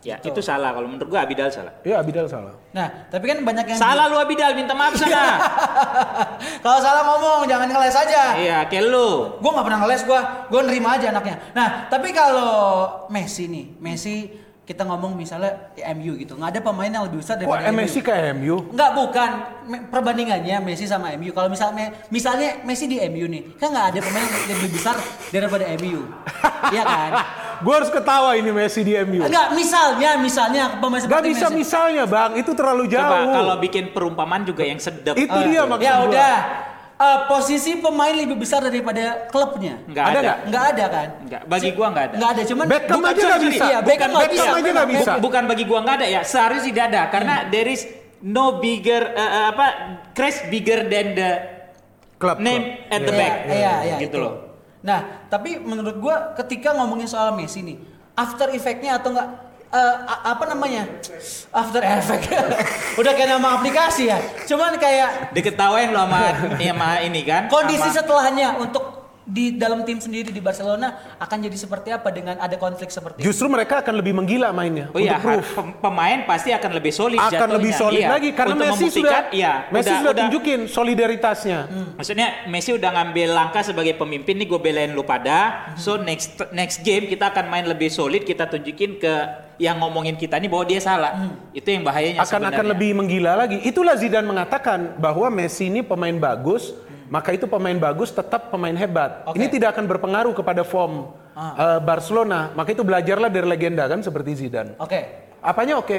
[0.02, 1.74] Ya, itu salah kalau menurut gua Abidal salah.
[1.82, 2.54] Ya Abidal salah.
[2.70, 5.18] Nah, tapi kan banyak yang Salah lu Abidal, minta maaf sana.
[6.62, 8.22] Kalau salah ngomong jangan ngeles aja.
[8.38, 9.34] iya, kayak lu.
[9.36, 11.36] Gue nggak pernah ngeles gue, gue nerima aja anaknya.
[11.52, 12.52] Nah, tapi kalau
[13.08, 14.30] Messi nih, Messi
[14.66, 17.78] kita ngomong misalnya di MU gitu, nggak ada pemain yang lebih besar daripada MU.
[17.78, 18.66] Messi ke MU?
[18.74, 19.30] Nggak bukan
[19.88, 21.30] perbandingannya Messi sama MU.
[21.30, 24.98] Kalau misalnya misalnya Messi di MU nih, kan nggak ada pemain yang lebih besar
[25.30, 26.02] daripada MU,
[26.74, 27.10] Iya kan?
[27.56, 29.22] Gue harus ketawa ini Messi di MU.
[29.22, 31.58] Enggak, misalnya misalnya pemain Gak seperti bisa Messi.
[31.62, 33.06] misalnya bang, itu terlalu jauh.
[33.06, 35.14] Coba kalau bikin perumpamaan juga yang sedap.
[35.14, 36.34] Itu Eh, dia maksud Ya udah.
[36.96, 39.76] Eh, posisi pemain lebih besar daripada klubnya.
[39.84, 40.20] Nggak Ada ada.
[40.24, 40.38] nggak?
[40.48, 41.08] Nggak ada kan?
[41.28, 42.14] Nggak, bagi gua nggak ada.
[42.16, 43.52] Nggak ada, cuman Beckham Bukan, aja sorry, nggak sorry.
[43.52, 43.64] bisa.
[43.66, 44.56] Iya, Beckham nggak Beckham bisa.
[44.56, 45.10] aja nggak bisa.
[45.12, 46.20] Bu- Bukan bagi gua nggak ada ya.
[46.24, 47.82] Seharusnya tidak ada karena there is
[48.18, 49.66] no bigger eh, eh, apa
[50.10, 51.30] crest bigger than the
[52.16, 52.88] Klub, name klub.
[52.88, 53.32] at the Iya, back.
[53.44, 54.24] Iya, iya, gitu itu.
[54.24, 54.34] loh.
[54.80, 57.76] Nah, tapi menurut gua ketika ngomongin soal Messi nih,
[58.14, 59.45] after effect-nya atau enggak
[60.02, 60.82] a- apa namanya?
[61.50, 62.28] After effect.
[63.00, 64.18] Udah kayak nama aplikasi ya.
[64.44, 66.20] Cuman kayak Diketawain lo sama,
[66.54, 67.46] sama ini kan.
[67.46, 68.84] kondisi sama- setelahnya untuk
[69.26, 73.26] di dalam tim sendiri di Barcelona akan jadi seperti apa dengan ada konflik seperti itu?
[73.26, 75.50] Justru mereka akan lebih menggila mainnya Oh iya, proof.
[75.76, 77.56] pemain pasti akan lebih solid Akan jatuhnya.
[77.58, 78.10] lebih solid Iya.
[78.12, 81.58] lagi karena Untuk Messi sudah iya, Messi udah- sudah udah- tunjukin solidaritasnya.
[81.98, 85.74] Maksudnya Messi udah ngambil langkah sebagai pemimpin nih gue belain lu pada.
[85.74, 89.14] So next next game kita akan main lebih solid, kita tunjukin ke
[89.56, 91.12] yang ngomongin kita nih bahwa dia salah.
[91.52, 92.70] Itu yang bahayanya Akan akan sebenarnya.
[92.76, 93.56] lebih menggila lagi.
[93.64, 96.76] Itulah Zidane mengatakan bahwa Messi ini pemain bagus,
[97.08, 99.24] maka itu pemain bagus tetap pemain hebat.
[99.24, 99.40] Oke.
[99.40, 102.52] Ini tidak akan berpengaruh kepada form eh, Barcelona.
[102.52, 104.76] Maka itu belajarlah dari legenda kan seperti Zidane.
[104.76, 105.32] Oke.
[105.40, 105.98] Apanya oke?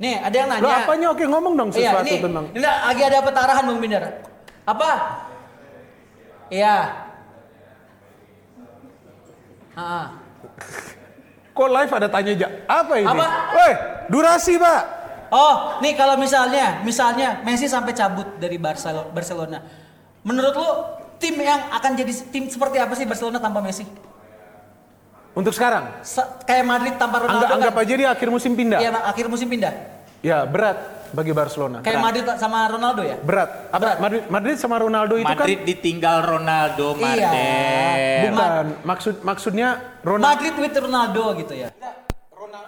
[0.00, 0.64] Nih, ada yang nanya.
[0.64, 4.04] Lo apanya oke ngomong dong Iya, sesuatu ini, tentang ini lagi ada petarahan Bang Binder.
[4.64, 4.90] Apa?
[6.50, 6.76] Iya.
[9.78, 10.18] Ah,
[11.60, 12.48] Kok live ada tanya aja?
[12.64, 13.04] Apa ini?
[13.04, 13.26] Apa?
[13.52, 13.74] Weh,
[14.08, 14.82] durasi pak.
[15.28, 19.60] Oh, nih kalau misalnya, misalnya Messi sampai cabut dari Barcelo- Barcelona.
[20.24, 20.70] Menurut lu
[21.20, 23.84] tim yang akan jadi tim seperti apa sih Barcelona tanpa Messi?
[25.36, 27.84] Untuk sekarang, Se- kayak Madrid tanpa Ronaldo anggap, anggap kan?
[27.84, 28.80] aja dia akhir musim pindah.
[28.80, 29.72] Iya, akhir musim pindah.
[30.24, 31.78] Ya berat bagi Barcelona.
[31.80, 33.16] Kayak Madrid sama Ronaldo ya?
[33.16, 33.50] Berat.
[33.68, 33.96] Apa Berat.
[33.98, 37.02] Madrid, Madrid sama Ronaldo itu Madrid ditinggal Ronaldo Iya.
[37.02, 38.20] Martin.
[38.20, 39.68] kan bukan maksud maksudnya
[40.00, 40.26] Ronaldo.
[40.28, 41.68] Madrid with Ronaldo gitu ya.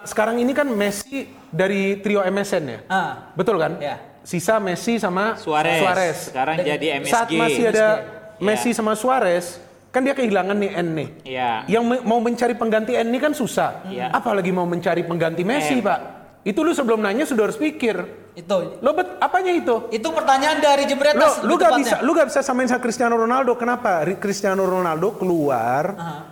[0.03, 2.79] Sekarang ini kan Messi dari trio MSN ya.
[2.87, 3.11] Ah.
[3.33, 3.79] Betul kan?
[3.79, 3.99] Iya.
[4.23, 6.31] Sisa Messi sama Suarez.
[6.31, 7.11] Sekarang Dan- jadi MSG.
[7.11, 8.43] Saat masih ada MSG.
[8.43, 11.09] Messi sama Suarez, kan dia kehilangan nih N nih.
[11.25, 11.51] Iya.
[11.69, 13.83] Yang me- mau mencari pengganti N ini kan susah.
[13.85, 14.11] Iya.
[14.11, 15.83] Apalagi mau mencari pengganti Messi, M.
[15.83, 15.99] Pak.
[16.43, 18.22] Itu lu sebelum nanya sudah harus pikir.
[18.33, 18.81] Itu.
[18.81, 19.87] Lo bet apanya itu?
[19.89, 21.33] Itu pertanyaan dari Lo, Jebretas.
[21.39, 23.53] lu lebih gak bisa, lu gak bisa samain sama Cristiano Ronaldo.
[23.53, 24.01] Kenapa?
[24.01, 25.83] Ri- Cristiano Ronaldo keluar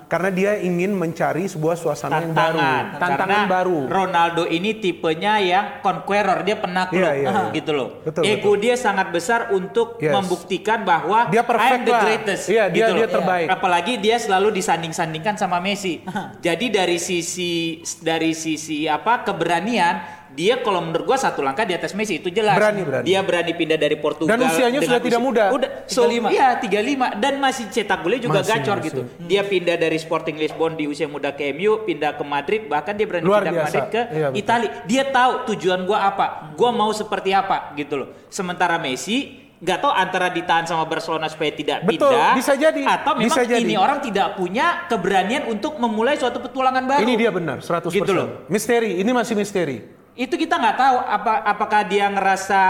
[0.07, 3.77] karena dia ingin mencari sebuah suasana yang baru, tantangan tantangan Karena baru.
[3.87, 7.43] Ronaldo ini tipenya yang conqueror dia penakluk Iya, iya, iya.
[7.53, 10.11] gitu loh Betul, ego dia sangat besar untuk Yes.
[10.11, 12.01] membuktikan bahwa Dia perfect I'm the lah.
[12.01, 13.13] greatest Iya, dia- gitu dia loh.
[13.13, 13.47] terbaik.
[13.47, 16.03] apalagi dia selalu disanding-sandingkan sama Messi
[16.39, 17.53] jadi dari sisi
[18.01, 22.55] dari sisi apa keberanian dia kalau menurut gua satu langkah di atas Messi itu jelas
[22.55, 23.03] Berani, berani.
[23.03, 25.43] dia berani pindah dari Portugal Dan usianya sudah tidak usia- muda.
[25.51, 26.31] udah so 35.
[26.31, 28.87] iya 35 dan masih cetak golnya juga Masih, gacor masih.
[28.87, 32.93] gitu dia pindah dari Sporting Lisbon di usia muda ke MU pindah ke Madrid bahkan
[32.93, 33.67] dia berani Luar pindah ke biasa.
[33.67, 34.39] Madrid ke Iya, betul.
[34.39, 39.77] Itali dia tahu tujuan gua apa gua mau seperti apa gitu loh sementara Messi nggak
[39.77, 43.61] tahu antara ditahan sama Barcelona supaya tidak Betul, pindah bisa jadi, atau memang bisa jadi.
[43.61, 47.93] ini orang tidak punya keberanian untuk memulai suatu petualangan baru Ini dia benar, 100%.
[47.93, 48.49] Gitu loh.
[48.49, 50.00] Misteri, ini masih misteri.
[50.13, 52.61] Itu kita nggak tahu apa apakah dia ngerasa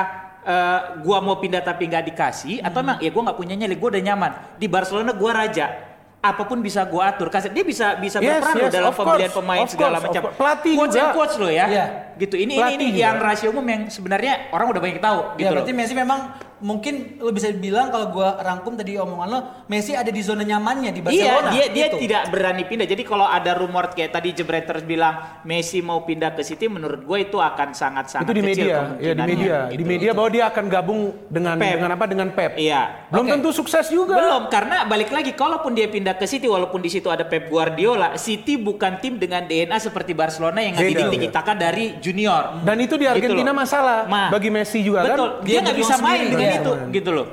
[0.42, 3.90] eh, gua mau pindah tapi nggak dikasih atau emang ya gua nggak punya nyali, gua
[3.94, 4.32] udah nyaman.
[4.58, 5.90] Di Barcelona gua raja.
[6.22, 7.34] Apa pun bisa gua atur.
[7.34, 10.06] Kasih dia bisa bisa Yes, berperan loh yes, dalam of pembelian course, pemain segala course,
[10.06, 10.22] of macam.
[10.38, 11.10] Pelatih coach juga.
[11.18, 11.66] coach loh ya.
[11.66, 11.86] Iya.
[12.14, 12.36] Gitu.
[12.38, 13.02] Ini ini Pelatih ini juga.
[13.02, 15.54] yang rahasia umum yang sebenarnya orang udah banyak tahu Ya gitu loh.
[15.66, 16.20] berarti Messi memang
[16.62, 20.90] mungkin lo bisa bilang kalau gua rangkum tadi omongan lo, Messi ada di zona nyamannya
[20.90, 21.50] di Barcelona.
[21.50, 21.98] Iya, dia dia gitu.
[22.06, 22.88] tidak berani pindah.
[22.88, 27.18] Jadi kalau ada rumor kayak tadi Jebreters bilang Messi mau pindah ke City, menurut gue
[27.22, 29.84] itu akan sangat-sangat itu di kecil media, ya di media, di gitu.
[29.86, 31.74] media bahwa dia akan gabung dengan Pep.
[31.76, 32.52] dengan apa dengan Pep.
[32.56, 32.82] Iya.
[33.10, 33.32] Belum Oke.
[33.36, 34.16] tentu sukses juga.
[34.16, 38.16] Belum, karena balik lagi, kalaupun dia pindah ke City, walaupun di situ ada Pep Guardiola,
[38.16, 40.88] City bukan tim dengan DNA seperti Barcelona yang Beda.
[40.88, 42.62] ditinggi-tinggikan dari junior.
[42.64, 43.60] Dan itu di Gitu Argentina loh.
[43.66, 44.30] masalah Ma.
[44.30, 45.44] bagi Messi juga Betul, kan.
[45.44, 46.62] dia Dia nggak bisa main sendiri, dengan iya.
[46.62, 47.28] itu, gitu loh.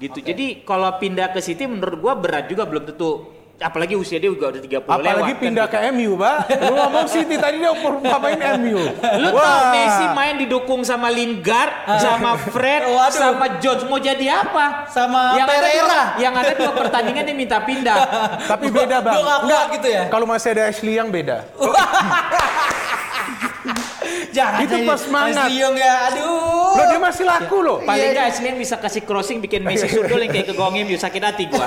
[0.00, 0.18] Gitu.
[0.22, 4.48] Jadi kalau pindah ke City menurut gua berat juga belum tentu apalagi usia dia juga
[4.56, 4.88] udah 30 lewat.
[4.88, 5.76] Apalagi kan pindah gitu.
[5.76, 6.36] ke MU, Pak.
[6.64, 8.80] Lu ngomong City tadi dia perumpamain MU.
[9.20, 13.12] Lu tau Messi main didukung sama Lingard, sama Fred, Waduh.
[13.12, 14.88] sama Jones mau jadi apa?
[14.88, 16.02] Sama yang ada dua, Pereira.
[16.16, 17.96] yang ada dua pertandingan dia minta pindah.
[18.56, 19.14] Tapi beda, Bang.
[19.20, 20.02] Gua nggak kuat gitu ya.
[20.08, 21.44] Kalau masih ada Ashley yang beda.
[24.30, 25.46] Jangan Itu pas semangat.
[25.46, 25.94] Mas Diong ya.
[26.10, 26.59] Aduh.
[26.80, 27.78] Loh, dia masih laku loh.
[27.80, 30.96] Paling Iya, nggak Ashley bisa kasih crossing bikin Messi sundul yang kayak ke gong MU
[30.96, 31.66] sakit hati gua.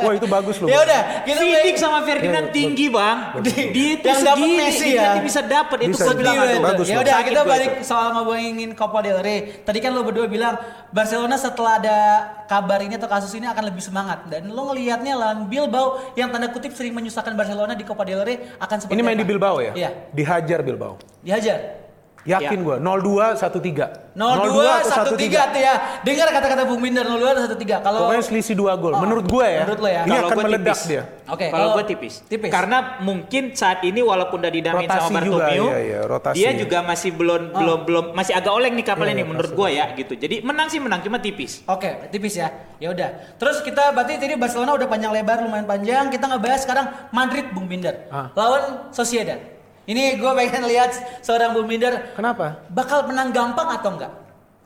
[0.00, 0.66] Wah, itu bagus loh.
[0.66, 3.18] Ya udah, kita Fidik sama Ferdinand tinggi bang.
[3.44, 5.22] Dia itu Yang segini, Messi dia ya.
[5.22, 6.46] bisa dapat itu Bisa, gua bilang bisa.
[6.48, 6.62] aduh.
[6.64, 9.38] Bagus, ya udah kita balik soal ngomongin Copa del Rey.
[9.60, 10.54] Tadi kan lo berdua bilang
[10.88, 11.98] Barcelona setelah ada
[12.44, 16.48] kabar ini atau kasus ini akan lebih semangat dan lo ngelihatnya lawan Bilbao yang tanda
[16.48, 19.20] kutip sering menyusahkan Barcelona di Copa del Rey akan seperti Ini main apa?
[19.20, 19.72] di Bilbao ya?
[19.72, 20.96] Iya, Dihajar Bilbao.
[21.20, 21.83] dihajar.
[22.24, 22.64] Yakin Ya.
[22.64, 24.16] gua 02 13.
[24.16, 25.74] 02 13 tuh ya.
[26.00, 27.82] Dengar kata-kata Bung Binder 02 atau 13.
[27.82, 28.96] Kalau Pokoknya selisih dua gol.
[28.96, 29.60] Oh, Menurut gua ya.
[29.62, 30.02] menurut lo ya.
[30.02, 30.88] Ini Kalau akan gua meledak tipis.
[30.88, 31.02] dia.
[31.24, 32.14] Oke, kalau kalau- gue tipis.
[32.22, 32.48] tipis.
[32.48, 36.36] Karena mungkin saat ini walaupun udah didamain Rotasi sama juga, Bartomeu, iya, iya, rotasi.
[36.36, 37.56] dia juga masih belum Oh.
[37.56, 40.12] belum belum masih agak oleng nih kapal Iya, ini iya, menurut gue ya gitu.
[40.14, 41.64] Jadi menang sih menang cuma tipis.
[41.64, 42.48] Oke, tipis ya.
[42.76, 43.08] Ya udah.
[43.34, 46.08] Terus kita berarti tadi Barcelona udah panjang lebar lumayan panjang.
[46.08, 48.28] Kita ngebahas sekarang Madrid Bung Binder Ah.
[48.34, 49.53] lawan Sociedad.
[49.84, 52.64] Ini gue pengen lihat seorang Bung Binder Kenapa?
[52.72, 54.12] bakal menang gampang atau enggak?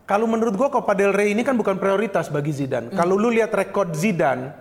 [0.08, 2.88] Kalau menurut gua Copa del Rey ini kan bukan prioritas bagi Zidane.
[2.96, 4.56] Kalau lu lihat rekor Zidane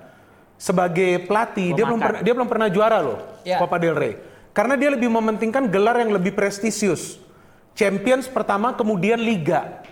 [0.60, 3.56] sebagai pelatih, dia belum dia belum pernah juara loh Ya.
[3.56, 4.20] Copa del Rey.
[4.52, 7.16] Karena dia lebih mementingkan gelar yang lebih prestisius.
[7.80, 9.86] Champions pertama kemudian liga.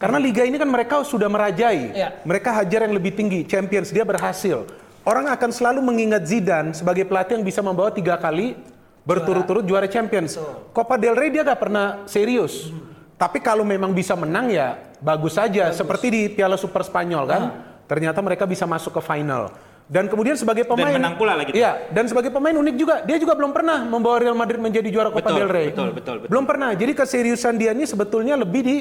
[0.00, 1.92] Karena liga ini kan mereka sudah merajai.
[1.92, 2.16] Ya.
[2.24, 4.64] Mereka hajar yang lebih tinggi, Champions dia berhasil.
[5.04, 8.56] Orang akan selalu mengingat Zidane sebagai pelatih yang bisa membawa tiga kali
[9.02, 10.38] berturut-turut juara Champions.
[10.70, 12.70] Copa del Rey dia gak pernah serius.
[13.18, 15.70] Tapi kalau memang bisa menang ya bagus saja.
[15.70, 17.42] Seperti di Piala Super Spanyol kan.
[17.86, 19.52] Ternyata mereka bisa masuk ke final.
[19.90, 21.52] Dan kemudian sebagai pemain menang pula lagi.
[21.52, 25.12] Iya, dan sebagai pemain unik juga, dia juga belum pernah membawa Real Madrid menjadi juara
[25.12, 25.66] Copa Betul, del Rey.
[25.68, 26.30] betul, betul, betul.
[26.32, 26.70] Belum pernah.
[26.72, 28.76] Jadi keseriusan dia ini sebetulnya lebih di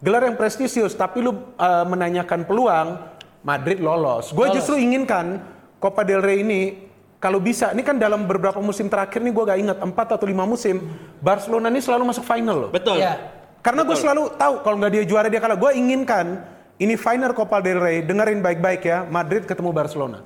[0.00, 2.96] gelar yang prestisius, tapi lu uh, menanyakan peluang
[3.44, 4.32] Madrid lolos.
[4.32, 5.42] Gue justru inginkan
[5.76, 6.83] Copa del Rey ini
[7.24, 10.44] kalau bisa, ini kan dalam beberapa musim terakhir nih gue gak ingat empat atau lima
[10.44, 10.84] musim
[11.24, 12.70] Barcelona ini selalu masuk final loh.
[12.70, 13.00] Betul.
[13.00, 13.16] Ya.
[13.64, 15.56] Karena gue selalu tahu kalau nggak dia juara dia kalah.
[15.56, 16.44] Gue inginkan
[16.76, 18.04] ini final Copa del Rey.
[18.04, 20.20] Dengerin baik-baik ya, Madrid ketemu Barcelona.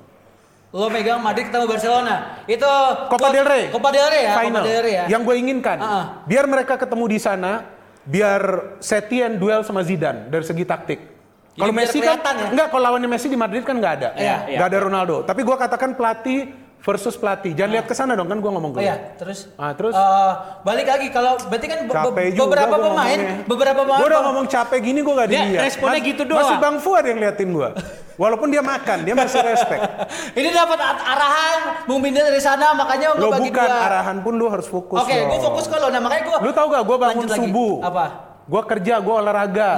[0.75, 2.43] Lo megang Madrid ketemu Barcelona.
[2.43, 2.67] Itu
[3.07, 3.71] Copa del Rey.
[3.71, 4.59] Copa del Rey ya, Final.
[4.59, 5.05] Copa del Rey ya.
[5.07, 5.77] Yang gue inginkan.
[5.79, 6.05] Ah.
[6.27, 7.63] Biar mereka ketemu di sana,
[8.03, 10.99] biar Setien duel sama Zidane dari segi taktik.
[11.55, 12.51] Kalau Messi kan ya.
[12.51, 14.09] enggak kalau lawannya Messi di Madrid kan nggak ada.
[14.19, 15.15] Iya, Nggak ada Ronaldo.
[15.23, 17.51] Tapi gue katakan pelatih versus pelatih.
[17.51, 18.85] Jangan lihat ke sana dong kan gue ngomong Oh dulu.
[18.85, 19.91] ya, terus Ah, terus?
[19.91, 23.43] eh, balik lagi kalau berarti kan be- be- beberapa pemain, ngomongnya.
[23.45, 25.63] beberapa pemain Gue udah ngomong capek gini gue gak Dia dilihat.
[25.65, 26.39] responnya gitu doang.
[26.41, 27.69] Masih Bang Fuad yang liatin gue.
[28.15, 29.79] Walaupun dia makan, dia masih respect.
[30.39, 33.79] Ini dapat arahan Bung Binder dari sana makanya gue Lo bagi bukan dua.
[33.81, 35.43] arahan pun lu harus fokus Oke, gue dong.
[35.45, 35.87] fokus ke lo.
[35.87, 36.37] Nah makanya gue.
[36.41, 37.39] Lu tau gak gue bangun lagi.
[37.41, 37.75] subuh.
[37.81, 38.05] Apa?
[38.43, 39.71] Gue kerja, gue olahraga.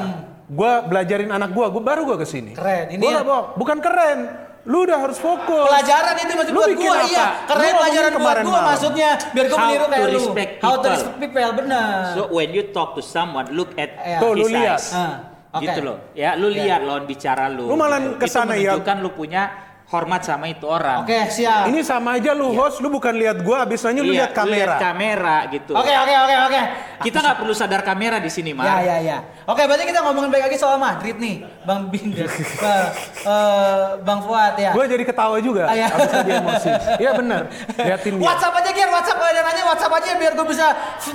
[0.48, 2.52] Gue belajarin anak gue, gue baru gue ke sini.
[2.52, 2.86] Keren.
[2.90, 3.46] Ini Gua ya-.
[3.54, 4.20] Bukan keren.
[4.64, 5.66] Lu udah harus fokus.
[5.66, 7.06] Pelajaran itu maksud Lu buat gue apa?
[7.08, 7.26] iya.
[7.26, 8.68] Lu Keren ngomongin pelajaran buat kemarin gue malam.
[8.68, 9.10] maksudnya.
[9.32, 10.14] Biar How meniru kayak lu.
[10.16, 10.92] respect How to people.
[10.92, 11.90] respect people, benar.
[12.12, 14.18] So when you talk to someone, look at Iya.
[14.18, 14.78] Tuh, lu his lihat.
[14.78, 14.88] eyes.
[14.92, 15.14] Ah,
[15.52, 15.64] oke.
[15.64, 15.98] Gitu loh.
[16.14, 17.66] Ya, lu lihat lawan bicara lu.
[17.66, 18.18] Lu malah gitu.
[18.18, 18.72] ke sana Itu ya.
[18.72, 19.44] menunjukkan lu punya
[19.92, 21.04] hormat sama itu orang.
[21.04, 21.68] Oke, siap.
[21.68, 24.76] Ini sama aja lu host, lu bukan lihat gue, abis nanya lu Iya, lihat kamera.
[24.80, 25.76] kamera gitu.
[25.76, 26.62] Oke, oke, oke, oke.
[27.02, 28.64] Kita nggak perlu sadar kamera di sini, Mar.
[28.64, 29.18] Ya, ya, ya.
[29.44, 32.24] Oke, berarti kita ngomongin baik lagi soal Madrid nih, Bang Binder,
[32.64, 32.88] Bang,
[33.22, 34.72] eh, Bang Fuad ya.
[34.72, 35.88] Gue jadi ketawa juga, Ah, iya.
[35.90, 36.70] abis dia emosi.
[36.98, 37.42] Iya bener,
[37.76, 38.24] liatin dia.
[38.24, 40.66] WhatsApp aja Ger, WhatsApp kalau ada nanya WhatsApp aja biar gue bisa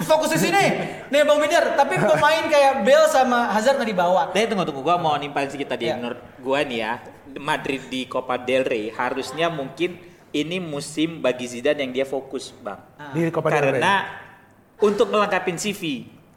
[0.04, 0.64] fokus di sini.
[1.08, 4.22] Nih Bang Binder, tapi pemain kayak Bale sama Hazard nggak dibawa.
[4.28, 5.96] Tapi tunggu tunggu gua mau nimpalin sedikit tadi Iya.
[5.96, 6.92] menurut gua nih ya
[7.38, 9.96] Madrid di Copa del Rey harusnya mungkin
[10.30, 12.80] ini musim bagi Zidane yang dia fokus bang
[13.12, 13.80] Di Copa del Rey.
[13.80, 13.94] karena
[14.76, 15.82] untuk melengkapi CV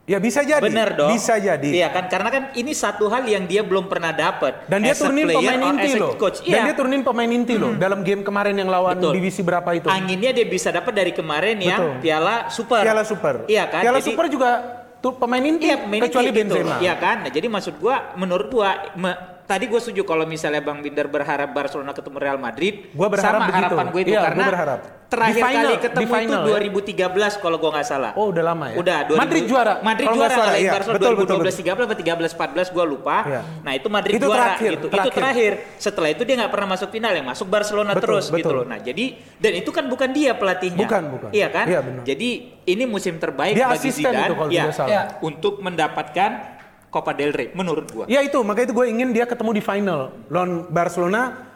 [0.10, 0.58] Ya bisa jadi.
[0.58, 1.14] Bener dong.
[1.14, 1.70] Bisa jadi.
[1.70, 4.66] Iya kan karena kan ini satu hal yang dia belum pernah dapat.
[4.66, 6.18] Dan dia as a turunin player pemain inti loh.
[6.18, 6.41] Coach.
[6.41, 6.62] Dan Iya.
[6.66, 9.14] dia turunin pemain inti loh dalam game kemarin yang lawan Betul.
[9.14, 9.86] divisi berapa itu.
[9.86, 12.02] Anginnya dia bisa dapat dari kemarin yang Betul.
[12.02, 12.82] Piala Super.
[12.82, 13.45] Piala Super.
[13.45, 13.82] Iya kan?
[13.86, 14.50] Piala Jadi- Super juga
[14.97, 16.54] tuh pemain inti Iya, pemain kecuali inti gitu.
[16.58, 16.76] Benzema.
[16.82, 17.16] Iya kan?
[17.22, 19.20] Nah, jadi maksud gua menurut gua me-
[19.50, 22.93] tadi gue setuju kalau misalnya Bang Binder berharap Barcelona ketemu Real Madrid.
[22.93, 23.66] Gua berharap sama begitu.
[23.66, 24.80] harapan gue itu Iya, karena gua berharap.
[25.10, 27.02] terakhir final, kali ketemu final, itu ya.
[27.10, 28.12] 2013 kalau gua nggak salah.
[28.14, 28.76] Oh, udah lama ya?
[28.78, 29.74] Udah 2000 Madrid juara.
[29.82, 30.72] Madrid juara salah, ngalahin iya.
[30.78, 33.18] Barcelona Betul, betul, 2012 13 atau 13 14 gua lupa.
[33.26, 33.41] Iya.
[33.66, 34.86] Nah, itu Madrid Itu juara terakhir, gitu.
[34.86, 35.14] Itu terakhir.
[35.18, 35.54] terakhir.
[35.82, 38.54] Setelah itu dia nggak pernah masuk final yang masuk Barcelona Betul, terus gitu betul.
[38.54, 38.66] loh.
[38.70, 39.06] Nah, jadi
[39.41, 40.86] dan itu kan bukan dia pelatihnya.
[40.86, 41.30] Bukan, bukan.
[41.34, 41.66] Iya kan?
[41.66, 42.04] Iya, benar.
[42.06, 42.30] Jadi
[42.70, 44.64] ini musim terbaik Dia bagi asisten Zidane itu kalau ya.
[44.86, 45.02] Iya.
[45.26, 46.59] untuk mendapatkan
[46.90, 48.06] Copa del Rey menurut gua.
[48.10, 51.50] Ya itu, makanya itu gue ingin dia ketemu di final lawan Barcelona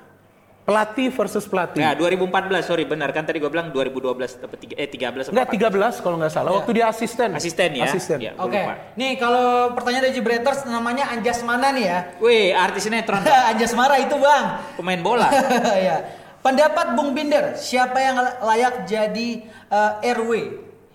[0.63, 1.83] pelatih versus pelatih.
[1.83, 5.47] Nah, 2014 sorry benar kan tadi gua bilang 2012 dapat tiga, eh 13 apa Enggak
[5.51, 5.99] 14?
[5.99, 6.51] 13 kalau nggak salah.
[6.55, 7.29] Waktu dia asisten.
[7.35, 7.83] Asisten ya.
[7.83, 8.17] Asisten.
[8.23, 8.73] Ya, Oke, lupa.
[8.95, 11.99] nih kalau pertanyaan dari Jibreters namanya Anjas mana nih ya?
[12.23, 13.19] Wih, artis sinetron
[13.51, 14.45] Anjas Mara itu bang.
[14.79, 15.27] pemain bola.
[15.89, 15.97] ya.
[16.39, 20.31] Pendapat Bung Binder, siapa yang layak jadi eh, RW?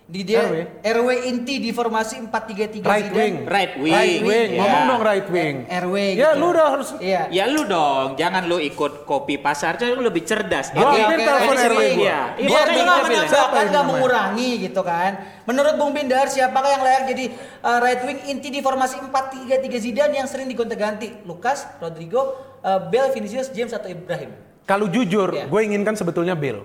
[0.09, 0.81] Di dia RW?
[0.81, 3.13] RW, inti di formasi 4-3-3 Right Zidane.
[3.13, 3.35] wing.
[3.45, 3.93] Right wing.
[3.93, 4.49] Right wing.
[4.49, 4.59] Ya.
[4.59, 5.55] Ngomong dong right wing.
[5.69, 6.41] RW Ya gitu.
[6.41, 7.21] lu udah harus Iya.
[7.29, 10.73] Ya lu dong, jangan lu ikut kopi pasar, lu lebih cerdas.
[10.73, 12.19] Gua Oke, hampir oke, telepon oke, RW iya.
[12.33, 15.11] Iya, Biar dia nggak menambahkan, nggak mengurangi gitu kan.
[15.45, 17.25] Menurut Bung Bindar, siapakah yang layak jadi
[17.61, 19.45] uh, right wing inti di formasi 4-3-3
[19.77, 21.21] Zidane yang sering digonta-ganti?
[21.21, 24.33] Lukas, Rodrigo, uh, Bell, Vinicius, James atau Ibrahim?
[24.65, 25.45] kalau jujur, Iya.
[25.45, 26.61] gue inginkan sebetulnya Bale.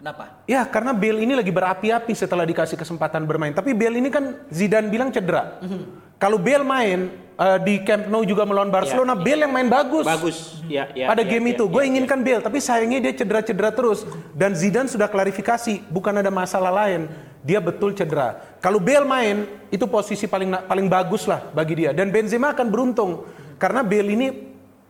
[0.00, 0.32] Kenapa?
[0.48, 3.52] Ya karena Bale ini lagi berapi-api setelah dikasih kesempatan bermain.
[3.52, 5.60] Tapi Bale ini kan Zidane bilang cedera.
[6.16, 10.08] Kalau Bale main eh, di Camp Nou juga melawan Barcelona, Bale yang main bagus.
[10.08, 10.64] Bagus.
[10.64, 11.88] Ya, ya, Pada ya, game ya, itu, ya, gue ya.
[11.92, 14.08] inginkan Bale, tapi sayangnya dia cedera-cedera terus.
[14.32, 17.04] Dan Zidane sudah klarifikasi, bukan ada masalah lain.
[17.44, 18.40] Dia betul cedera.
[18.64, 21.92] Kalau Bale main, itu posisi paling paling bagus lah bagi dia.
[21.92, 23.28] Dan Benzema akan beruntung
[23.60, 24.32] karena Bale ini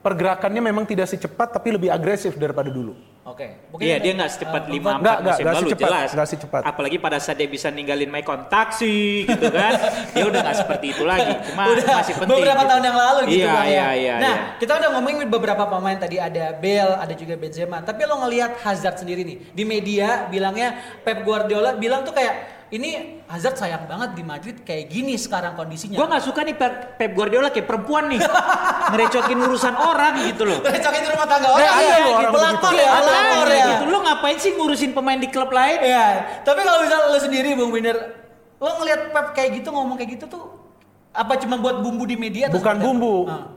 [0.06, 3.09] pergerakannya memang tidak secepat, tapi lebih agresif daripada dulu.
[3.20, 3.52] Oke.
[3.84, 6.08] Iya dia nggak secepat uh, lima Nggak, empat musim nggak lalu secepat, jelas.
[6.16, 6.62] nggak secepat.
[6.64, 9.72] Apalagi pada saat dia bisa ninggalin Maicon taksi gitu kan,
[10.16, 11.34] dia udah nggak seperti itu lagi.
[11.52, 12.32] Cuma udah masih penting.
[12.40, 12.70] beberapa gitu.
[12.72, 13.68] tahun yang lalu gitu iya, Bang, ya.
[13.68, 14.56] Iya iya Nah, iya.
[14.56, 17.78] kita udah ngomongin beberapa pemain tadi ada Bale, ada juga Benzema.
[17.84, 23.18] Tapi lo ngelihat Hazard sendiri nih di media bilangnya Pep Guardiola bilang tuh kayak ini
[23.26, 25.98] Hazard sayang banget di Madrid kayak gini sekarang kondisinya.
[25.98, 26.54] Gua nggak suka nih
[26.94, 28.22] Pep Guardiola kayak perempuan nih,
[28.94, 30.62] ngerecokin urusan orang gitu loh.
[30.62, 32.78] Recokin rumah tangga orang ada ya, loh orang pelakor begitu.
[32.78, 33.66] ya, Ada pelakor ya.
[33.66, 33.84] gitu.
[33.90, 35.78] Lu ngapain sih ngurusin pemain di klub lain?
[35.82, 36.06] Iya,
[36.46, 37.96] tapi kalau misalnya lo sendiri Bung Binder,
[38.62, 40.42] lo ngelihat Pep kayak gitu ngomong kayak gitu tuh
[41.10, 42.46] apa cuma buat bumbu di media?
[42.46, 43.26] atau Bukan bumbu.
[43.26, 43.50] Ah.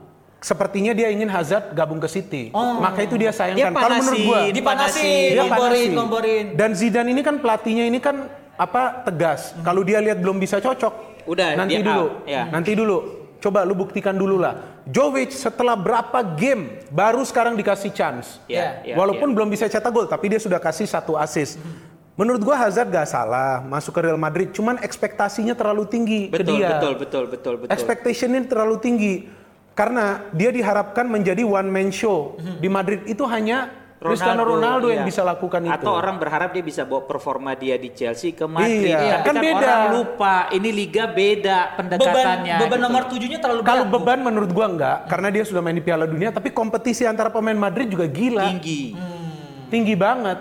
[0.44, 2.50] Sepertinya dia ingin Hazard gabung ke City.
[2.52, 2.82] Oh.
[2.82, 3.72] Maka itu dia Dia sayangkan.
[3.78, 5.92] Kalau menurut gua, Dipanasin, dia komporin, panasin.
[5.96, 6.46] komporin.
[6.58, 8.28] Dan Zidane ini kan pelatihnya ini kan
[8.58, 9.54] apa tegas.
[9.66, 12.44] Kalau dia lihat belum bisa cocok, Udah, nanti dia dulu, out, ya.
[12.50, 12.98] nanti dulu.
[13.44, 14.80] Coba lu buktikan dulu lah.
[14.88, 18.40] Jovic setelah berapa game baru sekarang dikasih chance.
[18.48, 19.36] Iya, iya, Walaupun iya.
[19.36, 21.60] belum bisa cetak gol, tapi dia sudah kasih satu assist.
[22.16, 26.56] Menurut gua Hazard gak salah masuk ke Real Madrid, cuman ekspektasinya terlalu tinggi ke betul,
[26.56, 26.70] dia.
[26.78, 27.72] betul betul betul betul.
[27.74, 29.14] Expectationnya terlalu tinggi
[29.74, 35.08] karena dia diharapkan menjadi one man show di Madrid itu hanya Cristiano Ronaldo yang iya.
[35.08, 35.72] bisa lakukan itu.
[35.72, 38.92] Atau orang berharap dia bisa bawa performa dia di Chelsea ke Madrid.
[38.92, 39.56] Iya, Tapi kan kan, beda.
[39.58, 42.58] orang lupa ini liga beda beban pendekatannya.
[42.60, 42.86] beban gitu.
[42.86, 43.94] nomor tujuhnya terlalu Kalau berat.
[43.94, 44.04] Bung.
[44.04, 47.56] beban menurut gua enggak karena dia sudah main di Piala Dunia tapi kompetisi antara pemain
[47.56, 48.52] Madrid juga gila.
[48.52, 48.94] tinggi.
[49.68, 50.40] Tinggi banget.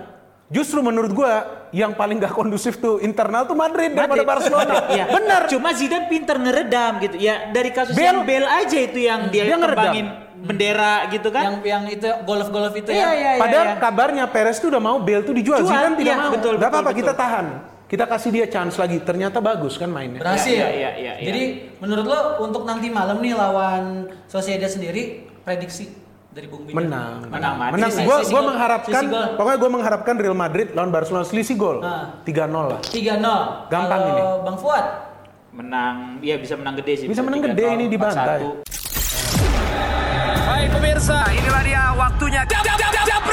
[0.52, 4.28] Justru menurut gua yang paling gak kondusif tuh internal tuh Madrid, daripada Madrid.
[4.28, 4.74] Barcelona.
[4.92, 5.04] Iya.
[5.08, 5.42] Bener.
[5.48, 7.16] Cuma Zidane pinter ngeredam gitu.
[7.16, 9.94] Ya dari kasus Bale- yang Bale aja itu yang dia, Dia ngeredam.
[10.42, 11.62] Kembangin bendera gitu yang kan.
[11.62, 13.10] yang itu golf golf itu Iya, ya.
[13.14, 13.40] iya, iya.
[13.40, 13.76] Padahal iya.
[13.78, 16.32] kabarnya Perez tuh udah mau Bale tuh dijual, Jual, Zidane tidak iya, mau.
[16.34, 17.46] betul, Gak betul, apa-apa kita tahan.
[17.86, 18.96] Kita kasih dia chance lagi.
[19.04, 20.16] Ternyata bagus kan mainnya.
[20.16, 20.48] Berhasil.
[20.48, 21.26] Iya, iya, iya, iya.
[21.28, 21.42] Jadi
[21.76, 25.92] menurut lo untuk nanti malam nih lawan Sociedad sendiri prediksi
[26.32, 26.88] dari Bung Binder?
[26.88, 27.28] Menang.
[27.28, 27.84] Menang, Madrid.
[27.84, 27.92] Menang.
[28.08, 28.44] Gua gol.
[28.48, 29.02] mengharapkan
[29.36, 31.84] pokoknya gua mengharapkan Real Madrid lawan Barcelona selisih gol.
[31.84, 32.16] Ah.
[32.24, 32.80] 3-0 lah.
[32.80, 33.68] 3-0.
[33.68, 34.22] Gampang Kalau ini.
[34.40, 34.86] Bang Fuad.
[35.52, 37.06] Menang, ya bisa menang gede sih.
[37.12, 38.08] Bisa menang gede 3-0, ini di 4-1.
[38.08, 38.40] bantai.
[40.62, 42.46] Hai pemirsa, inilah dia waktunya.
[42.46, 43.31] Jab, jab, jab, jab.